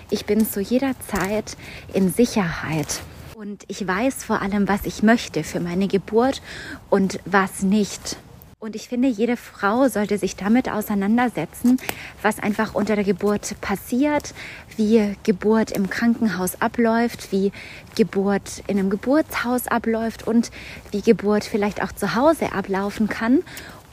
ich 0.09 0.25
bin 0.25 0.47
zu 0.47 0.61
jeder 0.61 0.93
Zeit 0.99 1.57
in 1.93 2.11
Sicherheit. 2.11 3.01
Und 3.45 3.63
ich 3.67 3.87
weiß 3.87 4.23
vor 4.23 4.41
allem, 4.41 4.67
was 4.67 4.87
ich 4.87 5.03
möchte 5.03 5.43
für 5.43 5.59
meine 5.59 5.87
Geburt 5.87 6.41
und 6.89 7.19
was 7.25 7.61
nicht. 7.61 8.17
Und 8.57 8.75
ich 8.75 8.89
finde, 8.89 9.07
jede 9.07 9.37
Frau 9.37 9.87
sollte 9.87 10.17
sich 10.17 10.35
damit 10.35 10.67
auseinandersetzen, 10.67 11.77
was 12.23 12.39
einfach 12.39 12.73
unter 12.73 12.95
der 12.95 13.03
Geburt 13.03 13.53
passiert, 13.61 14.33
wie 14.77 15.15
Geburt 15.21 15.69
im 15.69 15.91
Krankenhaus 15.91 16.59
abläuft, 16.59 17.31
wie 17.31 17.51
Geburt 17.93 18.63
in 18.65 18.79
einem 18.79 18.89
Geburtshaus 18.89 19.67
abläuft 19.67 20.25
und 20.25 20.49
wie 20.89 21.01
Geburt 21.01 21.43
vielleicht 21.43 21.83
auch 21.83 21.91
zu 21.91 22.15
Hause 22.15 22.51
ablaufen 22.51 23.09
kann. 23.09 23.43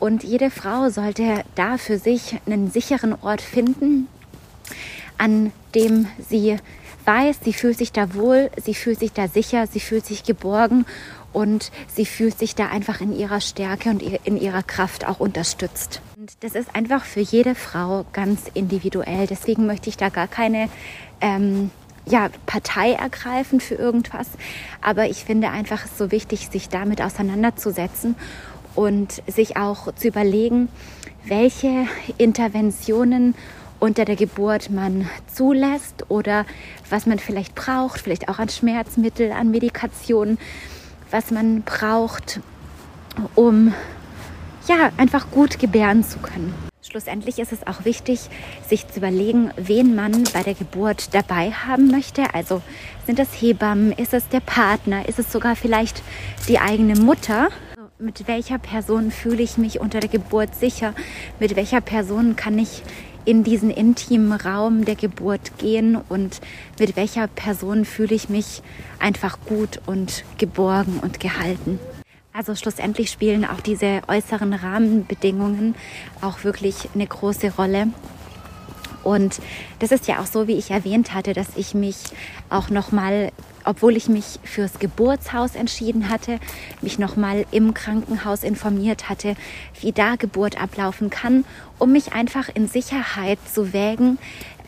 Und 0.00 0.24
jede 0.24 0.48
Frau 0.48 0.88
sollte 0.88 1.44
da 1.56 1.76
für 1.76 1.98
sich 1.98 2.40
einen 2.46 2.70
sicheren 2.70 3.14
Ort 3.20 3.42
finden, 3.42 4.08
an 5.18 5.52
dem 5.74 6.06
sie 6.26 6.56
weiß, 7.04 7.38
sie 7.44 7.52
fühlt 7.52 7.78
sich 7.78 7.92
da 7.92 8.14
wohl, 8.14 8.50
sie 8.62 8.74
fühlt 8.74 8.98
sich 8.98 9.12
da 9.12 9.28
sicher, 9.28 9.66
sie 9.66 9.80
fühlt 9.80 10.06
sich 10.06 10.24
geborgen 10.24 10.86
und 11.32 11.70
sie 11.88 12.06
fühlt 12.06 12.38
sich 12.38 12.54
da 12.54 12.68
einfach 12.68 13.00
in 13.00 13.16
ihrer 13.16 13.40
Stärke 13.40 13.90
und 13.90 14.02
in 14.02 14.36
ihrer 14.36 14.62
Kraft 14.62 15.06
auch 15.06 15.20
unterstützt. 15.20 16.00
Und 16.18 16.32
das 16.40 16.54
ist 16.54 16.74
einfach 16.74 17.04
für 17.04 17.20
jede 17.20 17.54
Frau 17.54 18.04
ganz 18.12 18.42
individuell. 18.54 19.26
Deswegen 19.26 19.66
möchte 19.66 19.88
ich 19.88 19.96
da 19.96 20.08
gar 20.08 20.28
keine 20.28 20.68
ähm, 21.20 21.70
ja, 22.04 22.28
Partei 22.46 22.92
ergreifen 22.92 23.60
für 23.60 23.74
irgendwas. 23.74 24.28
Aber 24.80 25.08
ich 25.08 25.24
finde 25.24 25.50
einfach 25.50 25.86
so 25.86 26.10
wichtig, 26.10 26.48
sich 26.48 26.68
damit 26.68 27.00
auseinanderzusetzen 27.00 28.16
und 28.74 29.22
sich 29.26 29.56
auch 29.56 29.94
zu 29.94 30.08
überlegen, 30.08 30.68
welche 31.24 31.86
Interventionen 32.18 33.34
unter 33.82 34.04
der 34.04 34.14
Geburt 34.14 34.70
man 34.70 35.08
zulässt 35.26 36.08
oder 36.08 36.46
was 36.88 37.04
man 37.04 37.18
vielleicht 37.18 37.56
braucht, 37.56 38.00
vielleicht 38.00 38.28
auch 38.28 38.38
an 38.38 38.48
Schmerzmittel, 38.48 39.32
an 39.32 39.50
Medikationen 39.50 40.38
was 41.10 41.30
man 41.30 41.62
braucht, 41.62 42.40
um 43.34 43.74
ja, 44.66 44.90
einfach 44.96 45.30
gut 45.30 45.58
gebären 45.58 46.04
zu 46.04 46.18
können. 46.20 46.54
Schlussendlich 46.80 47.38
ist 47.38 47.52
es 47.52 47.66
auch 47.66 47.84
wichtig, 47.84 48.20
sich 48.68 48.88
zu 48.88 48.98
überlegen, 48.98 49.50
wen 49.56 49.94
man 49.94 50.24
bei 50.32 50.42
der 50.42 50.54
Geburt 50.54 51.12
dabei 51.12 51.50
haben 51.50 51.88
möchte. 51.88 52.34
Also 52.34 52.62
sind 53.04 53.18
das 53.18 53.28
Hebammen, 53.40 53.92
ist 53.92 54.14
es 54.14 54.28
der 54.28 54.40
Partner, 54.40 55.08
ist 55.08 55.18
es 55.18 55.30
sogar 55.30 55.56
vielleicht 55.56 56.02
die 56.48 56.58
eigene 56.58 56.94
Mutter? 56.96 57.48
Mit 57.98 58.26
welcher 58.26 58.58
Person 58.58 59.10
fühle 59.10 59.42
ich 59.42 59.58
mich 59.58 59.80
unter 59.80 60.00
der 60.00 60.08
Geburt 60.08 60.54
sicher? 60.54 60.94
Mit 61.38 61.56
welcher 61.56 61.80
Person 61.80 62.36
kann 62.36 62.58
ich 62.58 62.82
in 63.24 63.44
diesen 63.44 63.70
intimen 63.70 64.32
Raum 64.32 64.84
der 64.84 64.96
Geburt 64.96 65.58
gehen 65.58 65.96
und 66.08 66.40
mit 66.78 66.96
welcher 66.96 67.26
Person 67.26 67.84
fühle 67.84 68.14
ich 68.14 68.28
mich 68.28 68.62
einfach 68.98 69.38
gut 69.46 69.80
und 69.86 70.24
geborgen 70.38 71.00
und 71.00 71.20
gehalten. 71.20 71.78
Also 72.32 72.54
schlussendlich 72.54 73.10
spielen 73.10 73.44
auch 73.44 73.60
diese 73.60 74.00
äußeren 74.08 74.54
Rahmenbedingungen 74.54 75.74
auch 76.22 76.44
wirklich 76.44 76.88
eine 76.94 77.06
große 77.06 77.54
Rolle. 77.56 77.88
Und 79.02 79.40
das 79.78 79.92
ist 79.92 80.08
ja 80.08 80.20
auch 80.20 80.26
so, 80.26 80.48
wie 80.48 80.56
ich 80.56 80.70
erwähnt 80.70 81.14
hatte, 81.14 81.32
dass 81.32 81.48
ich 81.56 81.74
mich 81.74 81.96
auch 82.50 82.70
noch 82.70 82.92
mal, 82.92 83.32
obwohl 83.64 83.96
ich 83.96 84.08
mich 84.08 84.38
fürs 84.44 84.78
Geburtshaus 84.78 85.54
entschieden 85.54 86.08
hatte, 86.08 86.38
mich 86.80 86.98
noch 86.98 87.16
mal 87.16 87.44
im 87.50 87.74
Krankenhaus 87.74 88.42
informiert 88.44 89.08
hatte, 89.08 89.36
wie 89.80 89.92
da 89.92 90.16
Geburt 90.16 90.60
ablaufen 90.60 91.10
kann, 91.10 91.44
um 91.78 91.92
mich 91.92 92.12
einfach 92.12 92.48
in 92.54 92.68
Sicherheit 92.68 93.38
zu 93.52 93.72
wägen, 93.72 94.18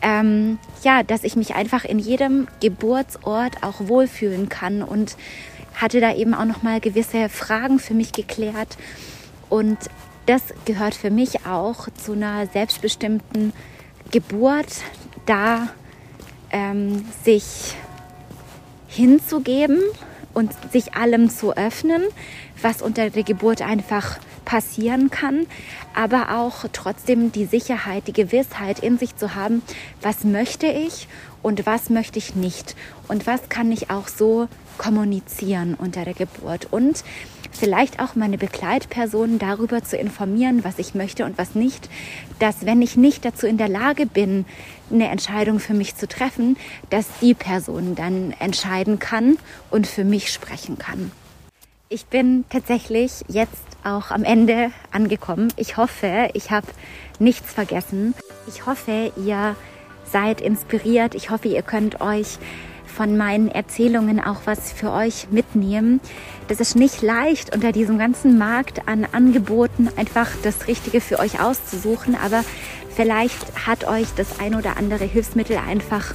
ähm, 0.01 0.59
ja, 0.83 1.03
dass 1.03 1.23
ich 1.23 1.35
mich 1.35 1.55
einfach 1.55 1.85
in 1.85 1.99
jedem 1.99 2.47
Geburtsort 2.61 3.63
auch 3.63 3.87
wohlfühlen 3.87 4.49
kann 4.49 4.83
und 4.83 5.15
hatte 5.75 5.99
da 5.99 6.13
eben 6.13 6.33
auch 6.33 6.45
noch 6.45 6.63
mal 6.63 6.79
gewisse 6.79 7.29
Fragen 7.29 7.79
für 7.79 7.93
mich 7.93 8.11
geklärt. 8.11 8.77
Und 9.49 9.77
das 10.25 10.41
gehört 10.65 10.95
für 10.95 11.11
mich 11.11 11.45
auch 11.45 11.87
zu 11.93 12.13
einer 12.13 12.47
selbstbestimmten 12.47 13.53
Geburt 14.11 14.83
da 15.25 15.69
ähm, 16.51 17.05
sich 17.23 17.75
hinzugeben 18.87 19.81
und 20.33 20.51
sich 20.71 20.93
allem 20.93 21.29
zu 21.29 21.55
öffnen, 21.55 22.03
was 22.61 22.81
unter 22.81 23.09
der 23.09 23.23
Geburt 23.23 23.61
einfach 23.61 24.17
passieren 24.45 25.09
kann, 25.09 25.47
aber 25.93 26.37
auch 26.37 26.65
trotzdem 26.71 27.31
die 27.31 27.45
Sicherheit, 27.45 28.07
die 28.07 28.13
Gewissheit 28.13 28.79
in 28.79 28.97
sich 28.97 29.15
zu 29.15 29.35
haben, 29.35 29.63
was 30.01 30.23
möchte 30.23 30.67
ich 30.67 31.07
und 31.41 31.65
was 31.65 31.89
möchte 31.89 32.19
ich 32.19 32.35
nicht 32.35 32.75
und 33.07 33.27
was 33.27 33.49
kann 33.49 33.71
ich 33.71 33.89
auch 33.89 34.07
so 34.07 34.47
kommunizieren 34.77 35.75
unter 35.75 36.05
der 36.05 36.13
Geburt 36.13 36.67
und 36.71 37.03
vielleicht 37.51 37.99
auch 37.99 38.15
meine 38.15 38.37
Begleitpersonen 38.37 39.39
darüber 39.39 39.83
zu 39.83 39.97
informieren, 39.97 40.63
was 40.63 40.79
ich 40.79 40.95
möchte 40.95 41.25
und 41.25 41.37
was 41.37 41.55
nicht, 41.55 41.89
dass 42.39 42.65
wenn 42.65 42.81
ich 42.81 42.97
nicht 42.97 43.25
dazu 43.25 43.47
in 43.47 43.57
der 43.57 43.69
Lage 43.69 44.05
bin, 44.05 44.45
eine 44.91 45.07
Entscheidung 45.07 45.59
für 45.59 45.73
mich 45.73 45.95
zu 45.95 46.07
treffen, 46.07 46.57
dass 46.89 47.07
die 47.21 47.33
Person 47.33 47.95
dann 47.95 48.33
entscheiden 48.39 48.99
kann 48.99 49.37
und 49.71 49.87
für 49.87 50.03
mich 50.03 50.31
sprechen 50.31 50.77
kann. 50.77 51.11
Ich 51.87 52.07
bin 52.07 52.45
tatsächlich 52.49 53.23
jetzt 53.27 53.63
auch 53.83 54.09
am 54.11 54.23
Ende 54.23 54.71
angekommen. 54.91 55.53
Ich 55.55 55.77
hoffe, 55.77 56.29
ich 56.33 56.51
habe 56.51 56.67
nichts 57.19 57.53
vergessen. 57.53 58.15
Ich 58.47 58.65
hoffe, 58.65 59.11
ihr 59.23 59.55
seid 60.03 60.41
inspiriert. 60.41 61.15
Ich 61.15 61.29
hoffe, 61.29 61.47
ihr 61.47 61.61
könnt 61.61 62.01
euch 62.01 62.37
von 62.95 63.17
meinen 63.17 63.49
Erzählungen 63.49 64.19
auch 64.19 64.41
was 64.45 64.71
für 64.71 64.91
euch 64.91 65.27
mitnehmen. 65.29 65.99
Das 66.47 66.59
ist 66.59 66.75
nicht 66.75 67.01
leicht 67.01 67.53
unter 67.53 67.71
diesem 67.71 67.97
ganzen 67.97 68.37
Markt 68.37 68.87
an 68.87 69.05
Angeboten 69.11 69.89
einfach 69.97 70.29
das 70.43 70.67
Richtige 70.67 71.01
für 71.01 71.19
euch 71.19 71.41
auszusuchen, 71.41 72.15
aber 72.15 72.43
vielleicht 72.95 73.67
hat 73.67 73.85
euch 73.85 74.07
das 74.15 74.39
ein 74.39 74.55
oder 74.55 74.77
andere 74.77 75.03
Hilfsmittel 75.03 75.57
einfach 75.57 76.13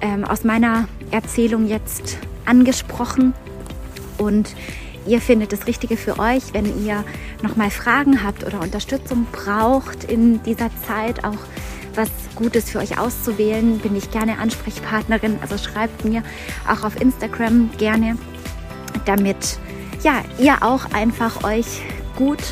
ähm, 0.00 0.24
aus 0.24 0.44
meiner 0.44 0.88
Erzählung 1.10 1.66
jetzt 1.66 2.18
angesprochen 2.44 3.34
und 4.18 4.54
ihr 5.06 5.20
findet 5.20 5.52
das 5.52 5.66
Richtige 5.66 5.96
für 5.96 6.18
euch, 6.20 6.52
wenn 6.52 6.84
ihr 6.86 7.04
nochmal 7.42 7.70
Fragen 7.70 8.22
habt 8.22 8.44
oder 8.44 8.60
Unterstützung 8.60 9.26
braucht 9.32 10.04
in 10.04 10.42
dieser 10.44 10.70
Zeit, 10.86 11.24
auch 11.24 11.38
was 11.94 12.10
Gutes 12.34 12.70
für 12.70 12.78
euch 12.78 12.98
auszuwählen, 12.98 13.78
bin 13.78 13.96
ich 13.96 14.10
gerne 14.10 14.38
Ansprechpartnerin. 14.38 15.38
Also 15.42 15.58
schreibt 15.58 16.04
mir 16.04 16.22
auch 16.68 16.84
auf 16.84 17.00
Instagram 17.00 17.70
gerne, 17.78 18.16
damit 19.04 19.58
ja, 20.02 20.22
ihr 20.38 20.62
auch 20.62 20.92
einfach 20.92 21.44
euch 21.44 21.82
gut 22.16 22.42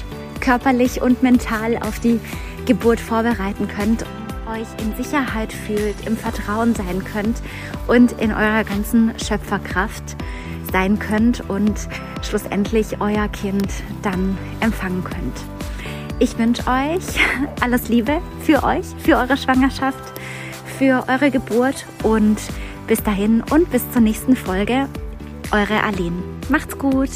körperlich 0.41 1.03
und 1.03 1.23
mental 1.23 1.77
auf 1.79 2.01
die 2.01 2.21
Geburt 2.67 3.01
vorbereiten 3.01 3.69
könnt, 3.69 4.05
euch 4.51 4.67
in 4.85 5.03
Sicherheit 5.03 5.53
fühlt, 5.53 6.07
im 6.07 6.17
Vertrauen 6.17 6.75
sein 6.75 7.05
könnt 7.05 7.39
und 7.87 8.13
in 8.13 8.33
eurer 8.33 8.65
ganzen 8.65 9.13
Schöpferkraft 9.19 10.17
sein 10.73 10.99
könnt 10.99 11.49
und 11.49 11.89
schlussendlich 12.23 13.01
euer 13.01 13.29
Kind 13.29 13.69
dann 14.03 14.37
empfangen 14.61 15.05
könnt. 15.05 15.60
Ich 16.23 16.39
wünsche 16.39 16.63
euch 16.67 17.19
alles 17.63 17.89
Liebe 17.89 18.21
für 18.43 18.63
euch, 18.63 18.85
für 18.99 19.17
eure 19.17 19.39
Schwangerschaft, 19.39 19.99
für 20.79 21.05
eure 21.09 21.31
Geburt 21.31 21.87
und 22.03 22.37
bis 22.87 23.03
dahin 23.03 23.43
und 23.51 23.71
bis 23.71 23.91
zur 23.91 24.03
nächsten 24.03 24.37
Folge. 24.37 24.87
Eure 25.51 25.83
Aline. 25.83 26.23
Macht's 26.51 26.77
gut. 26.79 27.09